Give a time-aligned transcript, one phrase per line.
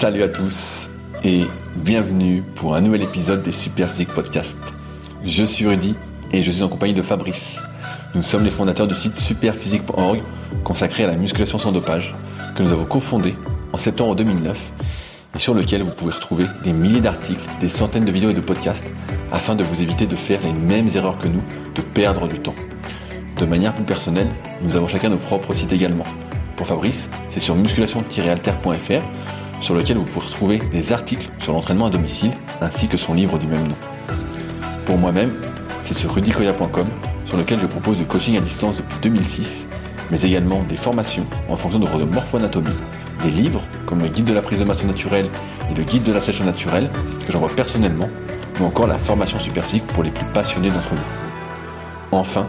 [0.00, 0.86] Salut à tous
[1.24, 1.40] et
[1.74, 4.56] bienvenue pour un nouvel épisode des Super Physique Podcast.
[5.24, 5.96] Je suis Rudy
[6.32, 7.60] et je suis en compagnie de Fabrice.
[8.14, 10.22] Nous sommes les fondateurs du site superphysique.org
[10.62, 12.14] consacré à la musculation sans dopage
[12.54, 13.34] que nous avons cofondé
[13.72, 14.70] en septembre 2009
[15.34, 18.40] et sur lequel vous pouvez retrouver des milliers d'articles, des centaines de vidéos et de
[18.40, 18.86] podcasts
[19.32, 21.42] afin de vous éviter de faire les mêmes erreurs que nous,
[21.74, 22.54] de perdre du temps.
[23.36, 24.28] De manière plus personnelle,
[24.62, 26.06] nous avons chacun nos propres sites également.
[26.54, 29.04] Pour Fabrice, c'est sur musculation-alter.fr
[29.60, 33.38] sur lequel vous pourrez retrouver des articles sur l'entraînement à domicile ainsi que son livre
[33.38, 33.76] du même nom.
[34.84, 35.32] Pour moi-même,
[35.82, 36.86] c'est sur rudicoya.com
[37.26, 39.68] sur lequel je propose du coaching à distance depuis 2006,
[40.10, 42.70] mais également des formations en fonction de votre morpho-anatomie,
[43.22, 45.28] des livres comme le guide de la prise de masse naturelle
[45.70, 46.90] et le guide de la sèche naturelle
[47.26, 48.08] que j'envoie personnellement,
[48.60, 51.28] ou encore la formation superphysique pour les plus passionnés d'entre vous.
[52.12, 52.48] Enfin,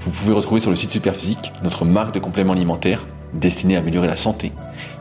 [0.00, 4.08] vous pouvez retrouver sur le site Superphysique notre marque de compléments alimentaires destinée à améliorer
[4.08, 4.52] la santé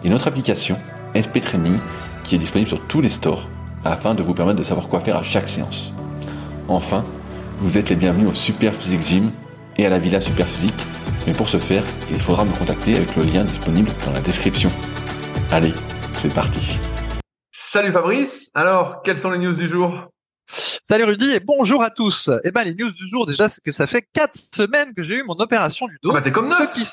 [0.03, 0.77] et notre application
[1.15, 1.77] SP Training
[2.23, 3.47] qui est disponible sur tous les stores
[3.85, 5.93] afin de vous permettre de savoir quoi faire à chaque séance.
[6.67, 7.05] Enfin,
[7.59, 9.31] vous êtes les bienvenus au Super Physique Gym
[9.77, 10.73] et à la Villa Super Physique,
[11.25, 14.69] mais pour ce faire, il faudra me contacter avec le lien disponible dans la description.
[15.51, 15.73] Allez,
[16.13, 16.77] c'est parti.
[17.71, 20.07] Salut Fabrice, alors quelles sont les news du jour?
[20.49, 22.29] Salut Rudy et bonjour à tous.
[22.43, 25.15] Eh ben les news du jour déjà c'est que ça fait quatre semaines que j'ai
[25.15, 26.11] eu mon opération du dos.
[26.11, 26.71] Ah bah t'es comme neuf.
[26.73, 26.85] qui...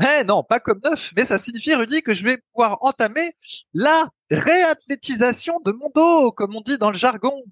[0.00, 3.32] Eh non, pas comme neuf, mais ça signifie Rudy que je vais pouvoir entamer
[3.74, 7.42] la réathlétisation de mon dos, comme on dit dans le jargon.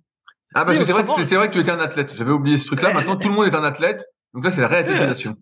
[0.55, 2.95] Ah parce que c'est vrai, vrai que tu étais un athlète, j'avais oublié ce truc-là,
[2.95, 5.37] maintenant tout le monde est un athlète, donc là c'est la réathlétisation.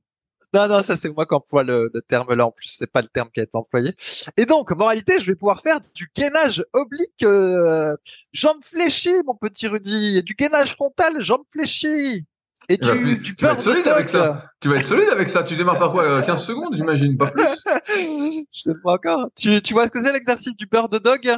[0.52, 3.02] Non, non, ça c'est moi qui emploie le, le terme là en plus, c'est pas
[3.02, 3.92] le terme qui a été employé.
[4.36, 7.95] Et donc, moralité, je vais pouvoir faire du gainage oblique, euh,
[8.33, 12.25] jambes fléchies, mon petit Rudy, et du gainage frontal, jambes fléchies,
[12.68, 14.22] et Tu plus- du tu vas être de solide avec dog.
[14.22, 14.44] ça.
[14.60, 17.30] Tu vas être solide avec ça, tu démarres par quoi euh, 15 secondes j'imagine, pas
[17.30, 17.42] plus
[17.96, 19.28] je sais pas encore.
[19.36, 21.36] Tu, tu vois ce que c'est l'exercice du beurre de dog?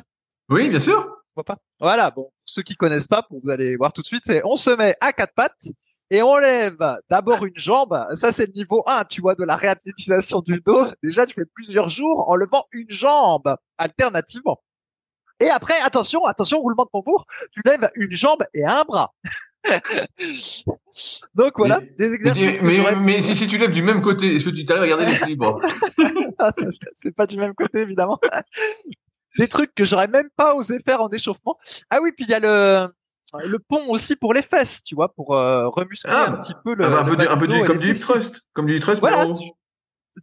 [0.49, 1.01] Oui, bien sûr.
[1.03, 1.57] Je vois pas.
[1.81, 4.57] Voilà, bon, pour ceux qui connaissent pas, vous allez voir tout de suite, c'est on
[4.57, 5.69] se met à quatre pattes
[6.11, 6.79] et on lève
[7.11, 7.99] d'abord une jambe.
[8.15, 10.87] Ça, c'est le niveau 1, tu vois, de la réathlétisation du dos.
[11.03, 14.63] Déjà, tu fais plusieurs jours en levant une jambe alternativement.
[15.41, 19.13] Et après, attention, attention, roulement de tambour, tu lèves une jambe et un bras.
[21.35, 24.51] Donc voilà, Mais- des exercices mais, si, si tu lèves du même côté, est-ce que
[24.51, 25.61] tu t'arrives à garder l'équilibre?
[26.39, 26.51] Ah,
[26.95, 28.19] c'est- pas du même côté, évidemment.
[29.39, 31.57] Des trucs que j'aurais même pas osé faire en échauffement.
[31.91, 32.89] Ah oui, puis il y a le,
[33.45, 36.75] le pont aussi pour les fesses, tu vois, pour euh, remuscler Ah, un petit peu
[36.75, 38.77] le, Ah bah, Un le peu, du- un peu comme du hip thrust, comme du
[38.77, 39.01] hip thrust.
[39.01, 39.51] Voilà, du,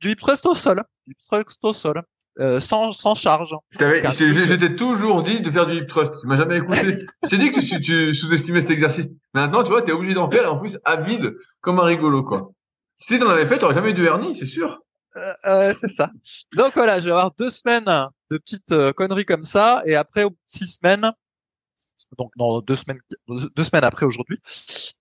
[0.01, 2.01] du hip thrust au sol, du hip thrust au sol,
[2.39, 3.55] euh, sans, sans charge.
[3.71, 6.13] Je t'ai toujours dit de faire du hip thrust.
[6.21, 7.05] Tu m'as jamais écouté.
[7.23, 9.07] je t'ai dit que tu, tu sous-estimais cet exercice.
[9.33, 12.51] Maintenant, tu vois, t'es obligé d'en faire et en plus avide comme un rigolo, quoi.
[12.99, 14.79] Si t'en avais fait, t'aurais jamais eu de hernie, c'est sûr.
[15.17, 16.09] Euh, euh, c'est ça.
[16.55, 20.25] Donc voilà, je vais avoir deux semaines de petites euh, conneries comme ça, et après
[20.47, 21.11] six semaines,
[22.17, 24.39] donc dans deux semaines, deux semaines après aujourd'hui,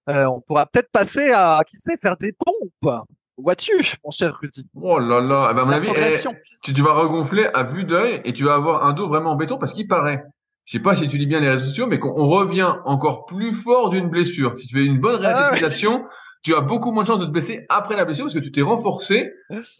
[0.08, 3.06] euh, on pourra peut-être passer à, qui sait, faire des pompes.
[3.42, 3.72] Vois-tu,
[4.04, 4.66] mon cher Rudy?
[4.80, 5.48] Oh là là.
[5.50, 6.28] Eh ben, à mon La avis, eh,
[6.62, 9.36] tu, tu vas regonfler à vue d'œil et tu vas avoir un dos vraiment en
[9.36, 10.22] béton parce qu'il paraît.
[10.64, 13.26] Je sais pas si tu lis bien les réseaux sociaux, mais qu'on on revient encore
[13.26, 14.56] plus fort d'une blessure.
[14.58, 15.34] Si tu fais une bonne Ah ouais.
[15.34, 16.06] réathlétisation,
[16.44, 18.52] tu as beaucoup moins de chances de te blesser après la blessure parce que tu
[18.52, 19.32] t'es renforcé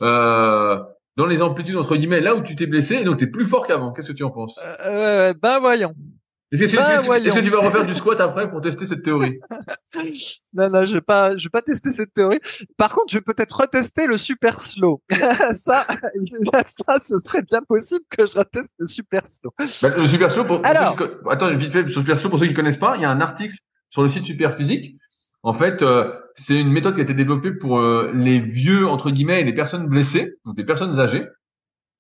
[0.03, 0.79] euh,
[1.17, 3.67] dans les amplitudes entre guillemets là où tu t'es blessé et donc t'es plus fort
[3.67, 3.93] qu'avant.
[3.93, 4.59] Qu'est-ce que tu en penses?
[4.59, 5.93] Euh, euh, ben voyons.
[6.53, 9.39] Est-ce que, bah, que- que tu vas refaire du squat après pour tester cette théorie
[10.53, 12.41] Non, non, je vais pas, je vais pas tester cette théorie.
[12.77, 15.03] Par contre, je vais peut-être retester le super slow.
[15.11, 15.87] ça,
[16.67, 19.53] ça, ce serait bien possible que je reteste le super slow.
[19.59, 19.65] Bah,
[19.97, 22.55] le super slow pour, ceux qui attends vite fait sur super slow pour ceux qui
[22.55, 23.57] connaissent pas, il y a un article
[23.89, 24.97] sur le site Super Physique.
[25.43, 29.11] En fait, euh, c'est une méthode qui a été développée pour euh, les vieux entre
[29.11, 31.27] guillemets et les personnes blessées, donc les personnes âgées.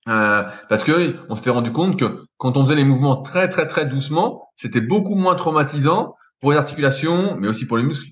[0.08, 3.68] Euh, parce que on s'était rendu compte que quand on faisait les mouvements très très
[3.68, 8.08] très doucement, c'était beaucoup moins traumatisant pour les articulations, mais aussi pour les muscles,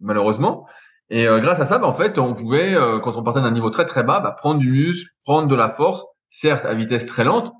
[0.00, 0.66] malheureusement.
[1.08, 3.50] Et euh, grâce à ça, bah, en fait, on pouvait, euh, quand on partait d'un
[3.50, 7.06] niveau très très bas, bah, prendre du muscle, prendre de la force, certes à vitesse
[7.06, 7.52] très lente,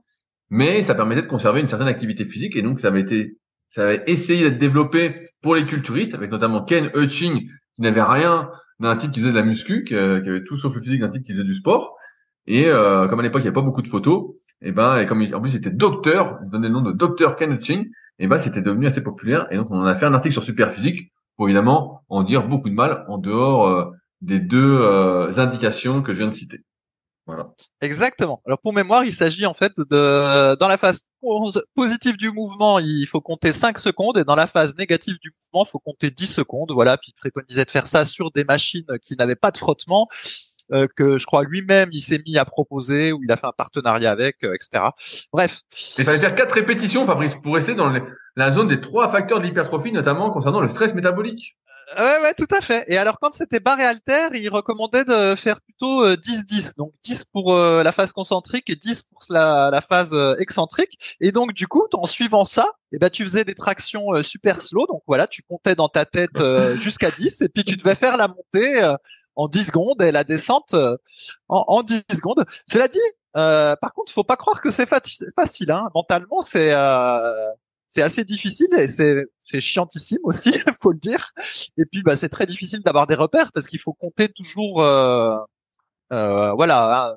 [0.51, 2.55] mais ça permettait de conserver une certaine activité physique.
[2.57, 3.39] Et donc, ça avait été,
[3.71, 8.51] ça avait essayé d'être développé pour les culturistes, avec notamment Ken Hutching, qui n'avait rien
[8.79, 11.01] d'un type qui faisait de la muscu, qui, euh, qui avait tout sauf le physique
[11.01, 11.97] d'un type qui faisait du sport.
[12.47, 14.31] Et euh, comme à l'époque, il n'y avait pas beaucoup de photos,
[14.63, 16.83] et ben, et comme il- en plus, il était docteur, il se donnait le nom
[16.83, 17.59] de docteur Ken
[18.23, 19.47] et ben, c'était devenu assez populaire.
[19.51, 22.69] Et donc, on en a fait un article sur Superphysique pour évidemment en dire beaucoup
[22.69, 23.87] de mal en dehors euh,
[24.21, 26.61] des deux euh, indications que je viens de citer.
[27.27, 27.51] Voilà.
[27.81, 28.43] Exactement.
[28.45, 32.79] Alors pour mémoire, il s'agit en fait de dans la phase po- positive du mouvement,
[32.81, 36.11] il faut compter 5 secondes et dans la phase négative du mouvement, il faut compter
[36.11, 36.73] 10 secondes.
[36.73, 40.09] Voilà, puis il préconisait de faire ça sur des machines qui n'avaient pas de frottement
[40.73, 43.53] euh, que je crois lui-même il s'est mis à proposer ou il a fait un
[43.57, 44.85] partenariat avec, euh, etc.
[45.33, 45.61] Bref.
[45.99, 47.93] Il fallait faire quatre répétitions, Fabrice, pour rester dans
[48.37, 51.57] la zone des trois facteurs de l'hypertrophie, notamment concernant le stress métabolique.
[51.99, 52.85] Ouais, ouais, tout à fait.
[52.87, 56.69] Et alors, quand c'était barre et halter, il recommandait de faire plutôt 10-10.
[56.69, 60.35] Euh, donc, 10 pour euh, la phase concentrique et 10 pour la, la phase euh,
[60.39, 61.17] excentrique.
[61.21, 64.87] Et donc, du coup, en suivant ça, eh ben, tu faisais des tractions super slow.
[64.87, 66.41] Donc, voilà, tu comptais dans ta tête
[66.77, 68.81] jusqu'à 10 et puis tu devais faire la montée
[69.37, 70.97] en 10 secondes et la descente en,
[71.49, 72.45] en 10 secondes.
[72.71, 72.99] Cela dit,
[73.33, 75.71] par contre, faut pas croire que c'est facile.
[75.71, 75.89] Hein.
[75.95, 76.75] Mentalement, c'est
[77.91, 81.33] c'est assez difficile et c'est c'est chiantissime aussi, faut le dire.
[81.77, 85.37] Et puis bah c'est très difficile d'avoir des repères parce qu'il faut compter toujours euh,
[86.13, 87.15] euh, voilà hein,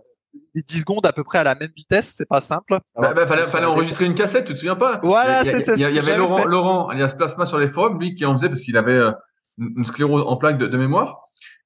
[0.56, 2.80] les 10 secondes à peu près à la même vitesse, c'est pas simple.
[2.95, 5.00] bah, bah, fallait, fallait enregistrer une cassette, tu te souviens pas?
[5.04, 5.75] Voilà, c'est ça.
[5.75, 8.62] Il y, avait Laurent, Laurent, alias Plasma sur les forums, lui qui en faisait parce
[8.62, 9.12] qu'il avait euh,
[9.60, 11.19] une sclérose en plaque de, de mémoire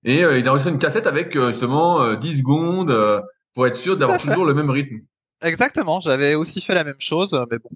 [0.04, 3.24] et euh, il a enregistré une cassette avec euh, justement 10 secondes
[3.54, 5.00] pour être sûr d'avoir toujours le même rythme.
[5.44, 7.70] Exactement, j'avais aussi fait la même chose, mais bon.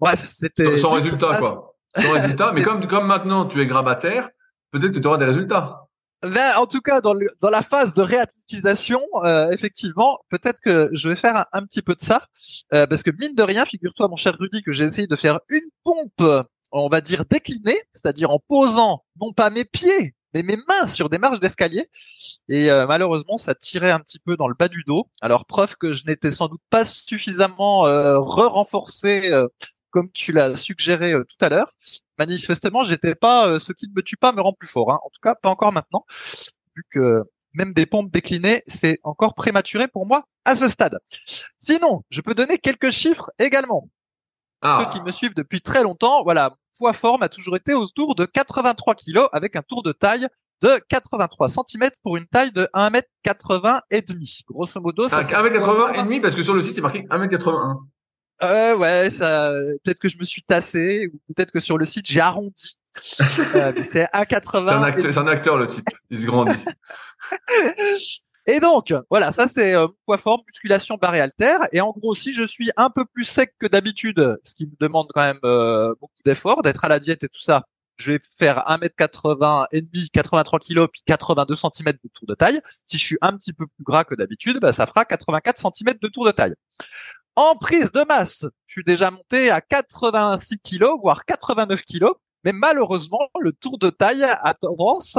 [0.00, 0.78] Bref, c'était.
[0.78, 1.74] Sans, résultat, quoi.
[1.94, 4.30] Sans résultat, mais comme, comme maintenant tu es grabataire,
[4.70, 5.86] peut-être que tu auras des résultats.
[6.22, 10.88] Ben, en tout cas, dans, le, dans la phase de réathlétisation, euh, effectivement, peut-être que
[10.92, 12.26] je vais faire un, petit peu de ça,
[12.72, 15.40] euh, parce que mine de rien, figure-toi, mon cher Rudy, que j'ai essayé de faire
[15.50, 20.86] une pompe, on va dire déclinée, c'est-à-dire en posant non pas mes pieds, mes mains
[20.86, 21.88] sur des marches d'escalier
[22.48, 25.08] et euh, malheureusement ça tirait un petit peu dans le bas du dos.
[25.20, 29.48] Alors preuve que je n'étais sans doute pas suffisamment euh, re-renforcé euh,
[29.90, 31.70] comme tu l'as suggéré tout à l'heure.
[32.18, 34.92] Manifestement, j'étais pas ce qui ne me tue pas me rend plus fort.
[34.92, 34.98] Hein.
[35.02, 36.04] En tout cas, pas encore maintenant,
[36.74, 37.22] vu que
[37.54, 40.98] même des pompes déclinées, c'est encore prématuré pour moi à ce stade.
[41.58, 43.88] Sinon, je peux donner quelques chiffres également.
[44.60, 44.80] Ah.
[44.80, 48.24] Ceux qui me suivent depuis très longtemps, voilà, poids forme a toujours été autour de
[48.24, 50.26] 83 kg avec un tour de taille
[50.62, 54.40] de 83 cm pour une taille de 1m80 et demi.
[54.48, 55.22] Grosso modo, ça.
[55.22, 57.78] 1m80 et demi parce que sur le site il est marqué 1m81.
[58.42, 59.50] Euh, ouais, ça,
[59.84, 62.76] peut-être que je me suis tassé ou peut-être que sur le site j'ai arrondi.
[63.54, 65.12] euh, c'est 1,80.
[65.12, 65.86] C'est un, acteur le type.
[66.10, 66.52] Il se grandit.
[68.46, 71.58] Et donc, voilà, ça c'est euh, poids forme, musculation, barre et.
[71.72, 74.76] Et en gros, si je suis un peu plus sec que d'habitude, ce qui me
[74.78, 77.64] demande quand même euh, beaucoup d'efforts, d'être à la diète et tout ça,
[77.96, 82.60] je vais faire 1m80 et demi, 83 kg, puis 82 cm de tour de taille.
[82.84, 85.94] Si je suis un petit peu plus gras que d'habitude, bah, ça fera 84 cm
[86.00, 86.54] de tour de taille.
[87.34, 92.06] En prise de masse, je suis déjà monté à 86 kg, voire 89 kg.
[92.44, 95.18] Mais malheureusement, le tour de taille a tendance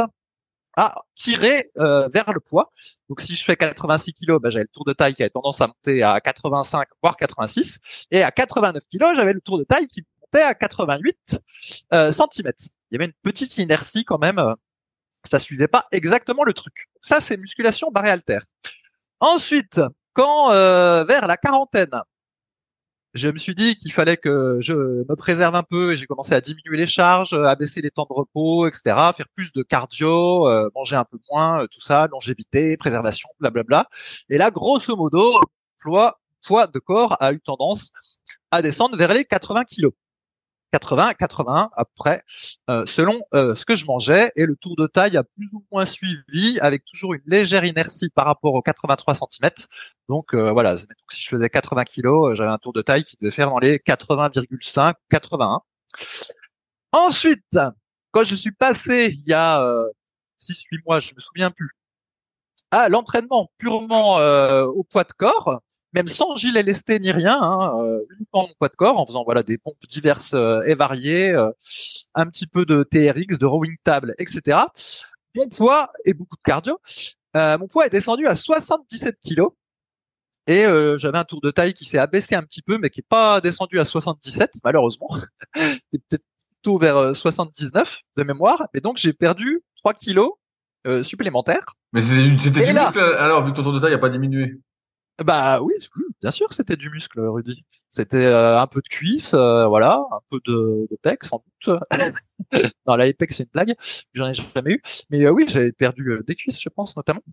[0.78, 2.72] à tirer euh, vers le poids.
[3.10, 5.60] Donc si je fais 86 kg, bah, j'avais le tour de taille qui avait tendance
[5.60, 7.80] à monter à 85 voire 86,
[8.12, 11.42] et à 89 kg, j'avais le tour de taille qui montait à 88
[11.94, 12.52] euh, cm.
[12.92, 14.38] Il y avait une petite inertie quand même.
[14.38, 14.54] Euh,
[15.24, 16.88] ça suivait pas exactement le truc.
[17.02, 18.40] Ça c'est musculation barré alter.
[19.20, 19.82] Ensuite,
[20.14, 22.02] quand euh, vers la quarantaine,
[23.18, 26.34] je me suis dit qu'il fallait que je me préserve un peu et j'ai commencé
[26.34, 28.82] à diminuer les charges, à baisser les temps de repos, etc.,
[29.16, 33.88] faire plus de cardio, euh, manger un peu moins, euh, tout ça, longévité, préservation, blablabla.
[34.30, 35.42] Et là, grosso modo,
[35.82, 37.92] poids, poids de corps a eu tendance
[38.52, 39.94] à descendre vers les 80 kilos.
[40.74, 42.22] 80, 81 après,
[42.68, 44.32] selon euh, ce que je mangeais.
[44.36, 48.10] Et le tour de taille a plus ou moins suivi, avec toujours une légère inertie
[48.10, 49.50] par rapport aux 83 cm.
[50.10, 53.32] Donc euh, voilà, si je faisais 80 kg, j'avais un tour de taille qui devait
[53.32, 55.62] faire dans les 80,5, 81.
[56.94, 57.58] Ensuite,
[58.12, 59.60] quand je suis passé il y a
[60.40, 61.70] 6-8 mois, je me souviens plus,
[62.72, 64.16] à l'entraînement purement
[64.66, 65.62] au poids de corps,
[65.94, 69.24] même sans gilet lesté ni rien, hein, euh, uniquement mon poids de corps, en faisant
[69.24, 71.50] voilà des pompes diverses euh, et variées, euh,
[72.14, 74.60] un petit peu de TRX, de rowing table, etc.
[75.36, 76.80] Mon poids et beaucoup de cardio.
[77.36, 79.52] Euh, mon poids est descendu à 77 kilos
[80.48, 80.64] et
[80.98, 83.42] j'avais un tour de taille qui s'est abaissé un petit peu, mais qui est pas
[83.42, 85.10] descendu à 77 malheureusement.
[85.56, 86.26] C'est peut-être
[86.62, 88.68] plutôt vers 79 de mémoire.
[88.74, 90.32] Et donc j'ai perdu 3 kilos
[91.04, 91.66] supplémentaires.
[91.94, 94.60] Mais c'était du muscle alors vu que ton tour de taille n'a pas diminué.
[95.24, 95.74] Bah oui,
[96.22, 97.66] bien sûr, c'était du muscle, Rudy.
[97.90, 101.80] C'était euh, un peu de cuisse, euh, voilà, un peu de, de pec, sans doute.
[102.88, 103.74] non, la pec, c'est une blague.
[104.14, 104.82] J'en ai jamais eu.
[105.10, 107.24] Mais euh, oui, j'avais perdu des cuisses, je pense, notamment.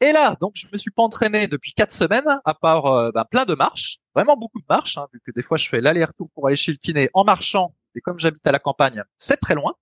[0.00, 3.44] Et là, donc, je me suis pas entraîné depuis quatre semaines, à part ben, plein
[3.44, 6.46] de marches, vraiment beaucoup de marches, hein, vu que des fois je fais l'aller-retour pour
[6.46, 7.74] aller chez le kiné en marchant.
[7.94, 9.74] Et comme j'habite à la campagne, c'est très loin.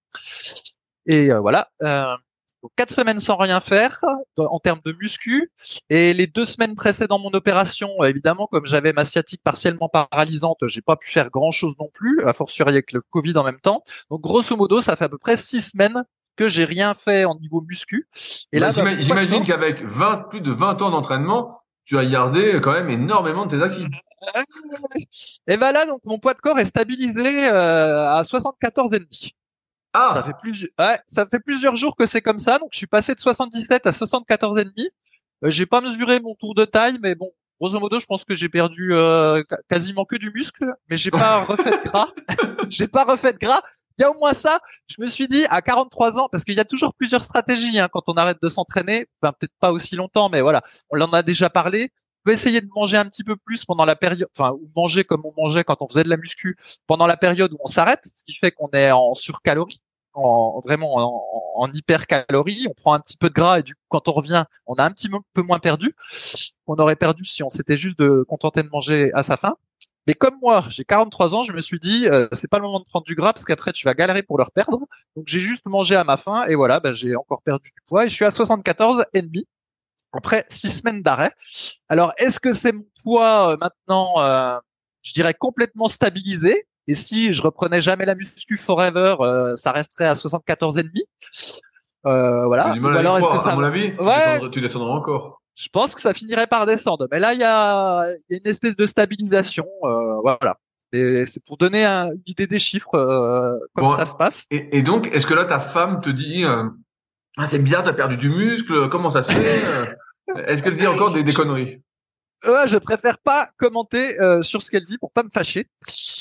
[1.06, 1.68] Et voilà.
[1.80, 4.00] Donc quatre semaines sans rien faire
[4.36, 5.52] en termes de muscu
[5.90, 10.80] et les deux semaines précédant mon opération, évidemment, comme j'avais ma sciatique partiellement paralysante, j'ai
[10.82, 13.84] pas pu faire grand chose non plus, à fortiori avec le Covid en même temps.
[14.10, 16.02] Donc grosso modo, ça fait à peu près six semaines
[16.38, 18.06] que j'ai rien fait en niveau muscu.
[18.52, 21.98] Et là, Bah, bah, j'ima- mon j'imagine qu'avec 20, plus de 20 ans d'entraînement, tu
[21.98, 23.84] as gardé quand même énormément de tes acquis.
[25.46, 29.24] Et ben là, donc mon poids de corps est stabilisé euh, à 74,5.
[29.24, 29.32] Ça
[29.94, 32.58] Ah, fait plus, ouais, ça fait plusieurs jours que c'est comme ça.
[32.58, 34.88] Donc, je suis passé de 77 à 74 et demi.
[35.44, 37.30] Euh, j'ai pas mesuré mon tour de taille, mais bon,
[37.60, 41.40] grosso modo, je pense que j'ai perdu euh, quasiment que du muscle, mais j'ai pas
[41.48, 42.10] refait de gras.
[42.68, 43.62] j'ai pas refait de gras.
[43.98, 44.60] Il y a au moins ça.
[44.86, 47.88] Je me suis dit à 43 ans, parce qu'il y a toujours plusieurs stratégies hein,
[47.92, 49.06] quand on arrête de s'entraîner.
[49.22, 51.90] Enfin, peut-être pas aussi longtemps, mais voilà, on en a déjà parlé.
[52.24, 55.04] On peut essayer de manger un petit peu plus pendant la période, enfin, ou manger
[55.04, 58.04] comme on mangeait quand on faisait de la muscu pendant la période où on s'arrête,
[58.04, 59.80] ce qui fait qu'on est en surcalorie
[60.14, 64.08] en, vraiment en, hypercalorie, on prend un petit peu de gras et du coup quand
[64.08, 65.94] on revient, on a un petit peu moins perdu
[66.66, 69.56] qu'on aurait perdu si on s'était juste de contenté de manger à sa faim.
[70.08, 72.80] Mais comme moi, j'ai 43 ans, je me suis dit euh, c'est pas le moment
[72.80, 74.78] de prendre du gras parce qu'après tu vas galérer pour le reperdre.
[75.14, 78.06] Donc j'ai juste mangé à ma faim et voilà, bah, j'ai encore perdu du poids
[78.06, 79.46] et je suis à 74 et demi
[80.14, 81.30] après six semaines d'arrêt.
[81.90, 84.58] Alors est-ce que c'est mon poids euh, maintenant, euh,
[85.02, 86.66] je dirais complètement stabilisé?
[86.86, 91.04] Et si je reprenais jamais la muscu forever, euh, ça resterait à 74 et demi?
[92.06, 92.74] Euh, voilà.
[92.74, 94.48] Ou alors est-ce que ça à mon avis, Ouais.
[94.50, 95.37] tu descendras encore.
[95.58, 97.08] Je pense que ça finirait par descendre.
[97.10, 99.66] Mais là, il y a, y a une espèce de stabilisation.
[99.84, 100.56] euh, voilà.
[100.92, 104.46] Et c'est pour donner un- une idée des chiffres, euh, comme Bon, ça se passe.
[104.50, 106.64] Et, et donc, est-ce que là, ta femme te dit, euh,
[107.36, 109.86] ah, c'est bizarre, t'as perdu du muscle, comment ça se fait euh
[110.46, 111.82] Est-ce qu'elle dit encore des, des conneries?
[112.46, 115.66] Ouais, je préfère pas commenter euh, sur ce qu'elle dit pour pas me fâcher.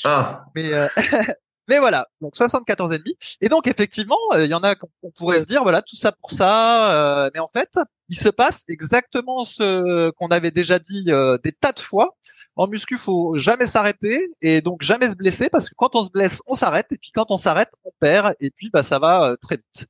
[0.04, 0.88] Ah, Mais euh,
[1.68, 3.16] mais voilà, donc 74 et demi.
[3.42, 5.96] Et donc effectivement, euh, il y en a qu'on on pourrait se dire voilà tout
[5.96, 7.78] ça pour ça, euh, mais en fait,
[8.10, 12.16] il se passe exactement ce qu'on avait déjà dit euh, des tas de fois.
[12.56, 16.10] En muscu, faut jamais s'arrêter et donc jamais se blesser parce que quand on se
[16.10, 19.32] blesse, on s'arrête et puis quand on s'arrête, on perd et puis bah ça va
[19.32, 19.88] euh, très vite.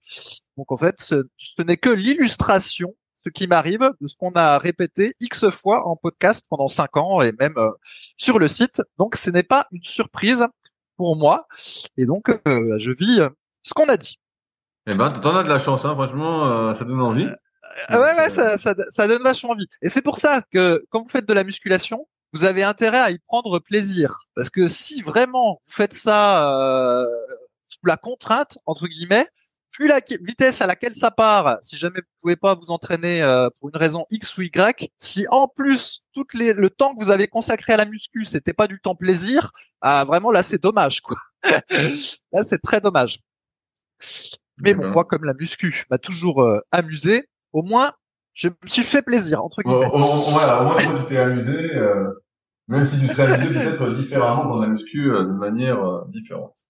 [0.57, 2.93] Donc en fait, ce, ce n'est que l'illustration
[3.27, 7.21] ce qui m'arrive de ce qu'on a répété x fois en podcast pendant cinq ans
[7.21, 7.71] et même euh,
[8.15, 8.81] sur le site.
[8.97, 10.45] Donc ce n'est pas une surprise
[10.97, 11.47] pour moi
[11.95, 13.29] et donc euh, je vis euh,
[13.63, 14.19] ce qu'on a dit.
[14.87, 17.27] eh ben, t'en as de la chance, hein, franchement, euh, ça donne envie.
[17.89, 19.67] Ah ouais, ouais, ça, ça, ça donne vachement envie.
[19.81, 23.11] Et c'est pour ça que quand vous faites de la musculation, vous avez intérêt à
[23.11, 24.17] y prendre plaisir.
[24.35, 27.05] Parce que si vraiment vous faites ça euh,
[27.67, 29.27] sous la contrainte, entre guillemets,
[29.77, 33.49] plus la vitesse à laquelle ça part, si jamais vous pouvez pas vous entraîner euh,
[33.59, 37.11] pour une raison X ou Y, si en plus toutes les, le temps que vous
[37.11, 41.01] avez consacré à la muscu, c'était pas du temps plaisir, ah, vraiment là c'est dommage
[41.01, 41.17] quoi.
[41.43, 43.19] là c'est très dommage.
[44.57, 47.93] Mais bon, moi comme la muscu m'a toujours euh, amusé, au moins
[48.33, 49.89] je me suis fait plaisir entre guillemets.
[49.89, 52.07] voilà, au moins, toi, tu t'es amusé, euh,
[52.67, 56.66] même si tu serais amusé peut-être différemment dans la muscu, euh, de manière euh, différente.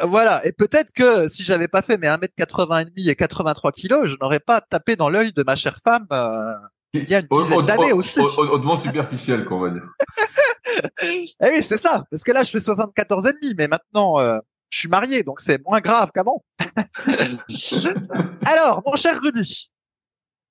[0.00, 3.72] Euh, Voilà, et peut-être que si j'avais pas fait mes 1m80 et demi et 83
[3.72, 6.54] kilos, je n'aurais pas tapé dans l'œil de ma chère femme euh,
[6.94, 8.20] il y a une dizaine d'années au- aussi.
[8.20, 9.82] au- au- Hautement superficiel, quoi, on va dire.
[11.04, 14.38] Eh oui, c'est ça, parce que là je fais 74 et demi, mais maintenant euh,
[14.70, 16.42] je suis marié, donc c'est moins grave qu'avant.
[18.46, 19.70] Alors, mon cher Rudy,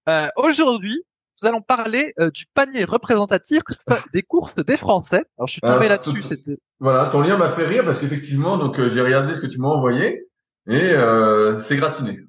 [0.10, 1.02] euh, aujourd'hui,
[1.42, 3.62] nous allons parler euh, du panier représentatif
[4.14, 5.24] des courses des Français.
[5.38, 8.00] Alors, je suis tombé Ah, là-dessus, tout- c'était Voilà, ton lien m'a fait rire parce
[8.00, 10.28] qu'effectivement, donc euh, j'ai regardé ce que tu m'as envoyé
[10.68, 12.20] et euh, c'est gratiné.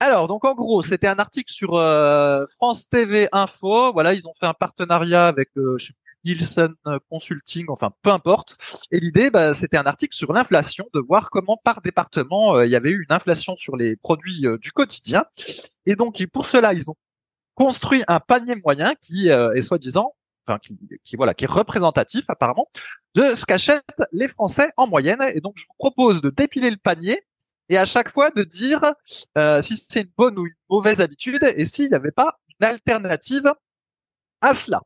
[0.00, 3.92] Alors, donc en gros, c'était un article sur euh, France TV Info.
[3.92, 6.74] Voilà, ils ont fait un partenariat avec euh, je sais plus, Nielsen
[7.10, 8.56] Consulting, enfin peu importe.
[8.92, 12.70] Et l'idée, bah, c'était un article sur l'inflation, de voir comment par département euh, il
[12.70, 15.24] y avait eu une inflation sur les produits euh, du quotidien.
[15.86, 16.96] Et donc pour cela, ils ont
[17.58, 20.14] construit un panier moyen qui euh, est soi-disant,
[20.46, 22.68] enfin qui, voilà, qui est représentatif apparemment
[23.16, 25.20] de ce qu'achètent les Français en moyenne.
[25.34, 27.20] Et donc je vous propose de dépiler le panier
[27.68, 28.80] et à chaque fois de dire
[29.36, 32.66] euh, si c'est une bonne ou une mauvaise habitude et s'il n'y avait pas une
[32.66, 33.52] alternative
[34.40, 34.80] à cela.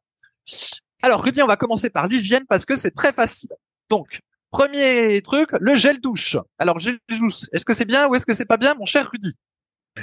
[1.02, 3.50] Alors, Rudy, on va commencer par l'hygiène parce que c'est très facile.
[3.90, 6.36] Donc, premier truc, le gel douche.
[6.58, 9.10] Alors, gel douche, est-ce que c'est bien ou est-ce que c'est pas bien, mon cher
[9.10, 9.34] Rudy?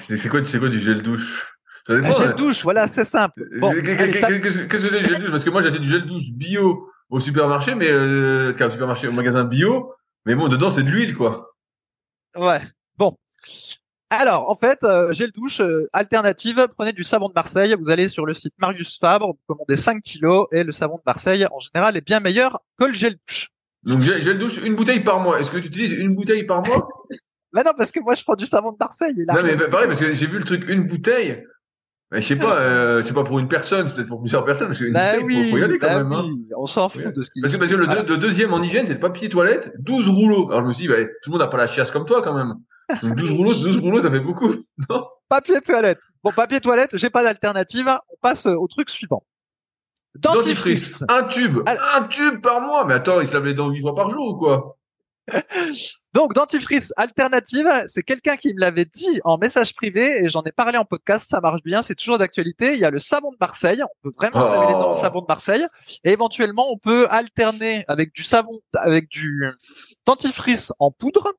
[0.07, 1.47] C'est quoi, quoi du gel douche?
[1.87, 3.43] Un dépend, gel douche, voilà, c'est simple.
[3.59, 5.31] Bon, Euh, Qu'est-ce que c'est du gel douche?
[5.31, 9.11] Parce que moi j'achète du gel douche bio au supermarché, mais euh, au supermarché, au
[9.11, 9.93] magasin bio,
[10.25, 11.55] mais bon, dedans c'est de l'huile, quoi.
[12.37, 12.61] Ouais.
[12.97, 13.15] Bon.
[14.11, 17.75] Alors, en fait, euh, gel douche euh, alternative, prenez du savon de Marseille.
[17.79, 21.03] Vous allez sur le site Marius Fabre, vous commandez 5 kilos et le savon de
[21.05, 23.49] Marseille, en général, est bien meilleur que le gel douche.
[23.83, 25.39] Donc gel, gel douche, une bouteille par mois.
[25.39, 26.87] Est-ce que tu utilises une bouteille par mois?
[27.51, 29.25] Bah non, parce que moi, je prends du savon de Marseille.
[29.27, 31.43] Non, mais bah, pareil, parce que j'ai vu le truc, une bouteille.
[32.11, 34.43] Mais je sais pas, euh, je sais pas pour une personne, c'est peut-être pour plusieurs
[34.43, 36.11] personnes, parce qu'une Bah oui, faut, faut y aller quand bah même.
[36.11, 36.23] Hein.
[36.25, 37.11] oui, on s'en fout Ouais.
[37.11, 38.01] de ce qu'il Parce que, parce que le, Voilà.
[38.01, 40.49] deux- le deuxième en hygiène, c'est le papier toilette, 12 rouleaux.
[40.49, 42.21] Alors je me suis dit, bah, tout le monde n'a pas la chiasse comme toi
[42.23, 42.55] quand même.
[43.03, 44.49] Donc 12 rouleaux, 12 rouleaux, ça fait beaucoup.
[44.89, 45.05] Non?
[45.29, 45.99] Papier toilette.
[46.23, 47.87] Bon, papier toilette, j'ai pas d'alternative.
[48.09, 49.23] On passe au truc suivant.
[50.15, 51.03] Dentifrice.
[51.07, 51.59] Un tube.
[51.67, 52.85] Un tube par mois.
[52.85, 54.77] Mais attends, il se lave les dents 8 fois par jour ou quoi?
[56.13, 60.51] Donc, dentifrice alternative, c'est quelqu'un qui me l'avait dit en message privé et j'en ai
[60.51, 62.73] parlé en podcast, ça marche bien, c'est toujours d'actualité.
[62.73, 64.95] Il y a le savon de Marseille, on peut vraiment se laver les dents au
[64.95, 64.99] Oh.
[64.99, 65.65] savon de Marseille
[66.03, 69.45] et éventuellement on peut alterner avec du savon, avec du
[70.07, 71.31] dentifrice en poudre.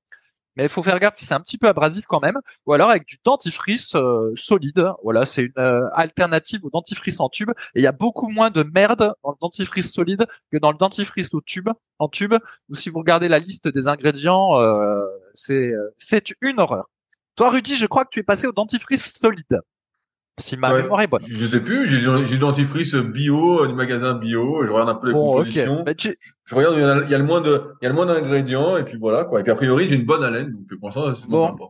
[0.61, 2.39] Mais il faut faire gaffe, c'est un petit peu abrasif quand même.
[2.67, 4.93] Ou alors avec du dentifrice euh, solide.
[5.03, 7.49] Voilà, c'est une euh, alternative au dentifrice en tube.
[7.75, 10.77] Et il y a beaucoup moins de merde dans le dentifrice solide que dans le
[10.77, 12.35] dentifrice au tube, en tube.
[12.69, 15.03] Ou si vous regardez la liste des ingrédients, euh,
[15.33, 16.91] c'est c'est une horreur.
[17.37, 19.63] Toi, Rudy, je crois que tu es passé au dentifrice solide.
[20.41, 20.83] Si ma Ouais.
[20.83, 21.23] mémoire est bonne.
[21.29, 25.13] Je sais plus, j'ai dentifrice bio, euh, du magasin bio, je regarde un peu les
[25.13, 25.83] Bon, compositions.
[25.85, 27.87] Bah, tu, Je regarde, il y, a, il y a le moins de, il y
[27.87, 29.41] a le moins d'ingrédients, et puis voilà, quoi.
[29.41, 31.51] Et puis a priori, j'ai une bonne haleine, donc pour l'instant, c'est Bon.
[31.53, 31.69] bon.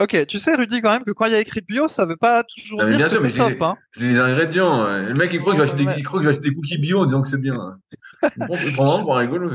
[0.00, 2.16] ok, tu sais, Rudy, quand même, que quand il y a écrit bio, ça veut
[2.16, 3.76] pas toujours Ah, dire bien que c'est top, j'ai- hein.
[3.98, 4.84] J'ai les ingrédients.
[4.86, 6.48] Le mec, il croit que je vais acheter des, il croit que je vais acheter
[6.48, 7.76] des cookies bio en disant que c'est bien.
[8.46, 9.50] Prend il prend vraiment pour un rigolo.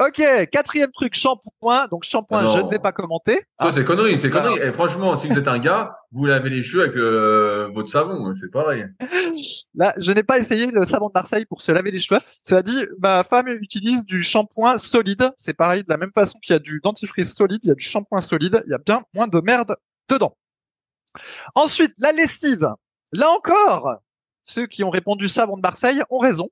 [0.00, 1.86] Ok, quatrième truc, shampoing.
[1.88, 3.42] Donc shampoing, Ah je ne vais pas commenter.
[3.60, 4.40] Ça, c'est connerie, c'est Bah.
[4.40, 4.66] connerie.
[4.66, 8.26] Et franchement, si vous êtes un gars, vous lavez les cheveux avec euh, votre savon,
[8.26, 8.86] hein, c'est pareil.
[9.74, 12.20] Là, je n'ai pas essayé le savon de Marseille pour se laver les cheveux.
[12.48, 15.30] Cela dit, ma femme utilise du shampoing solide.
[15.36, 17.74] C'est pareil, de la même façon qu'il y a du dentifrice solide, il y a
[17.74, 18.62] du shampoing solide.
[18.66, 19.76] Il y a bien moins de merde
[20.08, 20.34] dedans.
[21.54, 22.68] Ensuite, la lessive.
[23.12, 23.96] Là encore,
[24.50, 26.48] ceux qui ont répondu savon de Marseille ont raison.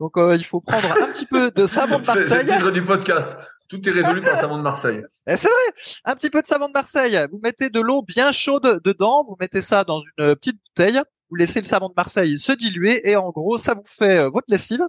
[0.00, 2.56] Donc, euh, il faut prendre un petit peu de savon de C'est c'est le Marseille.
[2.56, 3.28] titre du podcast.
[3.68, 5.02] Tout est résolu par le savon de Marseille.
[5.26, 7.18] Eh, C'est vrai, un petit peu de savon de Marseille.
[7.32, 11.00] Vous mettez de l'eau bien chaude dedans, vous mettez ça dans une euh, petite bouteille,
[11.30, 14.28] vous laissez le savon de Marseille se diluer et en gros, ça vous fait euh,
[14.28, 14.82] votre lessive.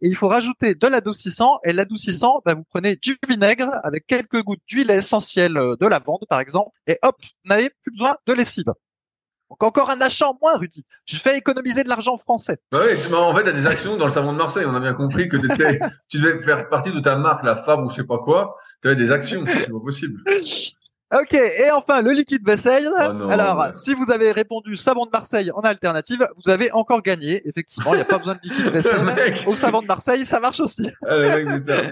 [0.00, 4.42] Et il faut rajouter de l'adoucissant et l'adoucissant, bah, vous prenez du vinaigre avec quelques
[4.42, 8.32] gouttes d'huile essentielle euh, de lavande par exemple et hop, vous n'avez plus besoin de
[8.32, 8.72] lessive.
[9.50, 10.84] Donc encore un achat en moins, Rudy.
[11.06, 12.58] Je fais économiser de l'argent français.
[12.72, 13.14] Bah oui.
[13.14, 14.64] En fait, il y a des actions dans le savon de Marseille.
[14.66, 15.36] On a bien compris que
[16.08, 18.56] tu devais faire partie de ta marque, la Fabre ou je sais pas quoi.
[18.82, 19.44] Tu avais des actions.
[19.46, 20.20] C'est pas possible.
[21.14, 22.88] Ok, et enfin le liquide vaisselle.
[22.88, 23.70] Oh non, Alors, ouais.
[23.74, 27.46] si vous avez répondu savon de Marseille en alternative, vous avez encore gagné.
[27.48, 29.06] Effectivement, il n'y a pas besoin de liquide vaisselle.
[29.46, 30.90] Au savon de Marseille, ça marche aussi.
[31.06, 31.46] Ah, mec.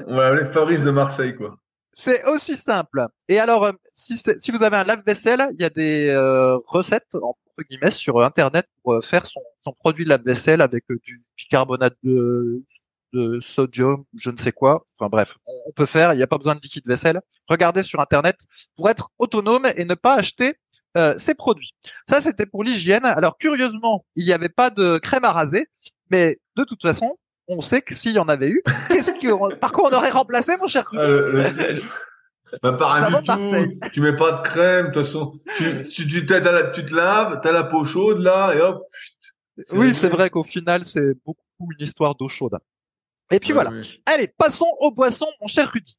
[0.08, 1.54] On va appeler Fabrice de Marseille, quoi.
[1.92, 3.06] C'est aussi simple.
[3.28, 7.16] Et alors, euh, si, vous avez un lave-vaisselle, il y a des euh, recettes
[7.62, 11.96] guillemets sur Internet pour euh, faire son, son produit de lave-vaisselle avec euh, du bicarbonate
[12.02, 12.62] de,
[13.12, 14.84] de sodium, je ne sais quoi.
[14.98, 16.12] Enfin bref, on, peut faire.
[16.12, 17.20] Il n'y a pas besoin de liquide vaisselle.
[17.48, 18.36] Regardez sur Internet
[18.76, 20.54] pour être autonome et ne pas acheter
[20.96, 21.74] euh, ces produits.
[22.08, 23.04] Ça, c'était pour l'hygiène.
[23.04, 25.66] Alors curieusement, il n'y avait pas de crème à raser,
[26.10, 27.16] mais de toute façon,
[27.48, 30.56] on sait que s'il y en avait eu, qu'est-ce que, par quoi on aurait remplacé,
[30.56, 30.84] mon cher
[32.62, 33.78] Bah, par Savon rien de du Marseille.
[33.80, 33.88] tout.
[33.92, 35.38] Tu mets pas de crème, de toute façon.
[35.56, 38.82] Tu, tu, tu, t'as- la- tu te laves, t'as la peau chaude, là, et hop.
[39.56, 41.40] C'est Oui, c'est vrai qu'au final, c'est beaucoup
[41.78, 42.56] une histoire d'eau chaude.
[43.30, 43.70] Et puis Ouais, voilà.
[43.70, 44.02] oui.
[44.06, 45.94] Allez, passons aux boissons, mon cher Rudy.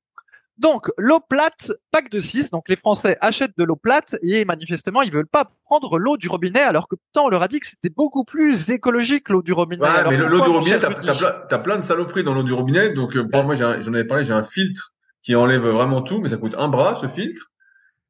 [0.58, 2.50] Donc, l'eau plate, pack de 6.
[2.52, 6.30] Donc, les Français achètent de l'eau plate et manifestement, ils veulent pas prendre l'eau du
[6.30, 9.52] robinet alors que pourtant, on leur a dit que c'était beaucoup plus écologique, l'eau du
[9.52, 9.82] robinet.
[9.84, 12.34] Ouais, Alors, mais le- l'eau du robinet, t'as, t'as plein, t'as plein de saloperies dans
[12.34, 12.94] l'eau du robinet.
[12.94, 14.94] Donc, euh, bon, moi, j'ai un- j'en avais parlé, j'ai un filtre
[15.26, 17.52] qui enlève vraiment tout, mais ça coûte un bras, ce filtre.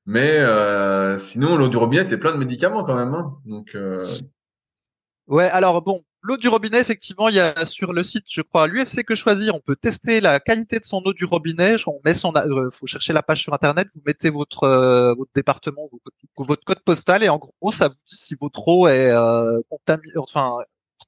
[0.05, 3.13] Mais euh, sinon, l'eau du robinet, c'est plein de médicaments quand même.
[3.13, 3.37] Hein.
[3.45, 4.05] Donc, euh,
[5.27, 8.67] Ouais, alors bon, l'eau du robinet, effectivement, il y a sur le site, je crois,
[8.67, 11.77] l'UFC que choisir, on peut tester la qualité de son eau du robinet.
[11.87, 15.31] On met son, euh, faut chercher la page sur internet, vous mettez votre euh, votre
[15.33, 15.89] département,
[16.37, 20.15] votre, code postal et en gros, ça vous dit si votre eau est euh, contami-
[20.17, 20.57] enfin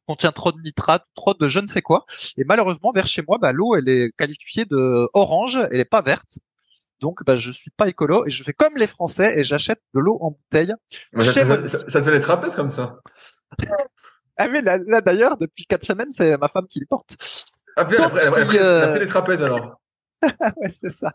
[0.05, 2.05] contient trop de nitrate, trop de je ne sais quoi.
[2.37, 6.01] Et malheureusement, vers chez moi, bah, l'eau, elle est qualifiée de orange, elle est pas
[6.01, 6.39] verte.
[6.99, 9.99] Donc, bah, je suis pas écolo et je fais comme les Français et j'achète de
[9.99, 10.73] l'eau en bouteille.
[11.19, 12.99] ça, ça, fait les trapèzes comme ça.
[14.37, 17.17] Ah mais là, là, d'ailleurs, depuis quatre semaines, c'est ma femme qui le porte.
[17.75, 19.41] Ah, puis Donc, elle, a- elle, a si, pris- elle a euh, pris les trapèzes
[19.41, 19.81] alors.
[20.57, 21.13] ouais, c'est ça.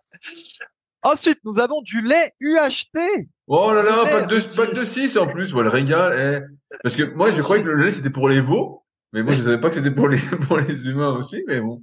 [1.03, 3.27] Ensuite, nous avons du lait UHT.
[3.49, 6.13] Oh là là, pas de, pas de 6 en plus, voilà, le régal.
[6.43, 6.77] eh.
[6.83, 9.43] Parce que moi, je croyais que le lait c'était pour les veaux, mais moi je
[9.43, 11.83] savais pas que c'était pour les pour les humains aussi, mais bon.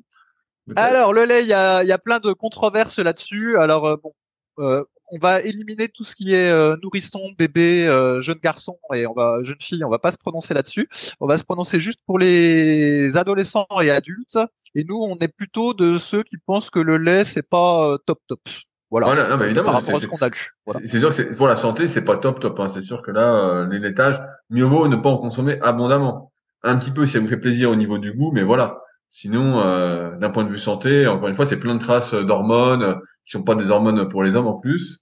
[0.75, 3.57] Alors, le lait, il y a, il y a plein de controverses là-dessus.
[3.57, 4.13] Alors, euh, bon,
[4.59, 9.07] euh, on va éliminer tout ce qui est euh, nourrisson, bébé, euh, jeune garçon et
[9.07, 9.83] on va jeune fille.
[9.83, 10.87] On va pas se prononcer là-dessus.
[11.19, 14.37] On va se prononcer juste pour les adolescents et adultes.
[14.75, 17.97] Et nous, on est plutôt de ceux qui pensent que le lait c'est pas euh,
[18.05, 18.41] top top.
[18.91, 19.05] Voilà.
[19.07, 20.49] Voilà, non, mais évidemment, par rapport à c'est- ce qu'on a lu.
[20.65, 20.81] Voilà.
[20.85, 22.59] C'est sûr que pour la santé, c'est pas top top.
[22.59, 22.69] Hein.
[22.73, 26.31] C'est sûr que là, euh, les laitages, mieux vaut ne pas en consommer abondamment.
[26.63, 28.79] Un petit peu si ça vous fait plaisir au niveau du goût, mais voilà.
[29.11, 32.83] Sinon, euh, d'un point de vue santé, encore une fois, c'est plein de traces d'hormones
[32.83, 34.99] euh, qui sont pas des hormones pour les hommes en plus.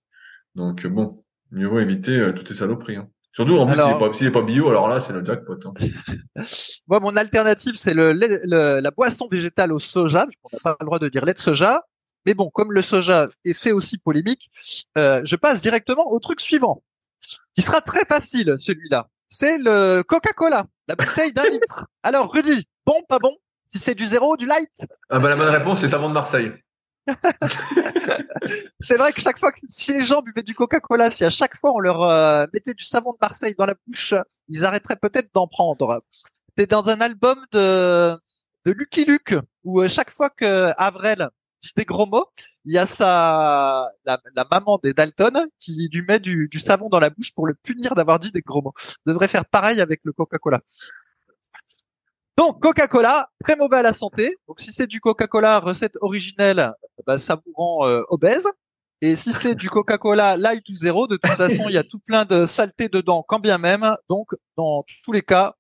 [0.56, 2.98] Donc euh, bon, Mieux vaut éviter euh, toutes ces saloperies.
[2.98, 3.08] Hein.
[3.32, 5.56] Surtout, en plus, Alors- s'il n'est pas, pas bio, alors là, c'est le jackpot.
[5.66, 5.74] Hein.
[6.88, 10.26] Moi, mon alternative, c'est le, le- la boisson végétale au soja.
[10.44, 11.82] On n'a pas le droit de dire lait de soja.
[12.28, 14.50] Mais bon, comme le soja est fait aussi polémique,
[14.98, 16.84] euh, je passe directement au truc suivant,
[17.56, 19.08] qui sera très facile, celui-là.
[19.30, 21.88] C'est le Coca-Cola, la bouteille d'un litre.
[22.04, 23.34] Alors, Rudy, bon, pas bon?
[23.70, 24.88] Si c'est du zéro, du light?
[25.10, 26.52] Ah bah, la bonne réponse, c'est savon de Marseille.
[28.82, 31.56] C'est vrai que chaque fois que si les gens buvaient du Coca-Cola, si à chaque
[31.56, 34.14] fois on leur euh, mettait du savon de Marseille dans la bouche,
[34.50, 36.04] ils arrêteraient peut-être d'en prendre.
[36.58, 38.18] C'est dans un album de
[38.68, 40.74] de Lucky Luke où euh, chaque fois que
[41.76, 42.26] Des gros mots,
[42.66, 47.10] il y a sa la, maman des Dalton qui lui met du, savon dans la
[47.10, 48.74] bouche pour le punir d'avoir dit des gros mots.
[49.06, 50.60] Devrait faire pareil avec le Coca-Cola.
[52.38, 54.36] Donc Coca-Cola, très mauvais à la santé.
[54.48, 56.74] Donc si c'est du Coca-Cola recette originelle,
[57.06, 58.48] bah, ça vous rend euh, obèse.
[59.02, 62.00] Et si c'est du Coca-Cola light ou zéro, de toute façon, il y a tout
[62.00, 63.96] plein de saleté dedans, quand bien même.
[64.10, 65.56] Donc, dans tous les cas,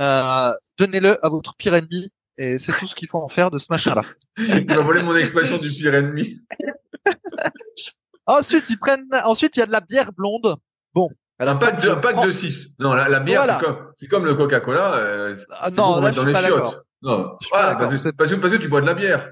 [0.00, 2.10] euh, donnez-le à votre pire ennemi.
[2.38, 4.02] Et c'est tout ce qu'il faut en faire de ce machin-là.
[4.38, 6.40] Il m'a volé mon expression du pire ennemi.
[8.26, 9.06] Ensuite, ils prennent.
[9.24, 10.56] Ensuite, il y a de la bière blonde.
[10.94, 11.08] Bon.
[11.38, 12.68] Un pack de, un pack prends- de 6.
[12.78, 13.60] Non, la, la bière, Voilà.
[13.98, 14.94] c'est comme, le Coca-Cola.
[14.96, 16.70] Euh, Ah, non, là, je suis pas d'accord.
[16.72, 16.82] chiottes.
[17.02, 19.28] Non, ah, d'accord, parce, que, parce, que, parce que tu bois de la bière.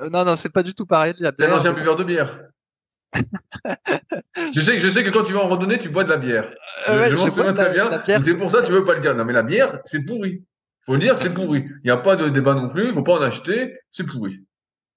[0.00, 1.14] Euh, non, non, c'est pas du tout pareil.
[1.18, 1.58] La T'es un bière.
[1.58, 2.40] ancien buveur de bière.
[3.14, 6.16] je sais que je sais que quand tu vas en randonnée, tu bois de la
[6.18, 6.52] bière.
[6.88, 7.88] Euh, je ouais, je m'en souviens de très la- bien.
[7.90, 9.14] la c'est pour ça que tu veux pas le dire.
[9.14, 10.44] Non, mais la bière, c'est pourri.
[10.88, 11.60] Faut le dire, c'est pourri.
[11.64, 12.94] Il n'y a pas de débat non plus.
[12.94, 13.76] Faut pas en acheter.
[13.92, 14.40] C'est pourri.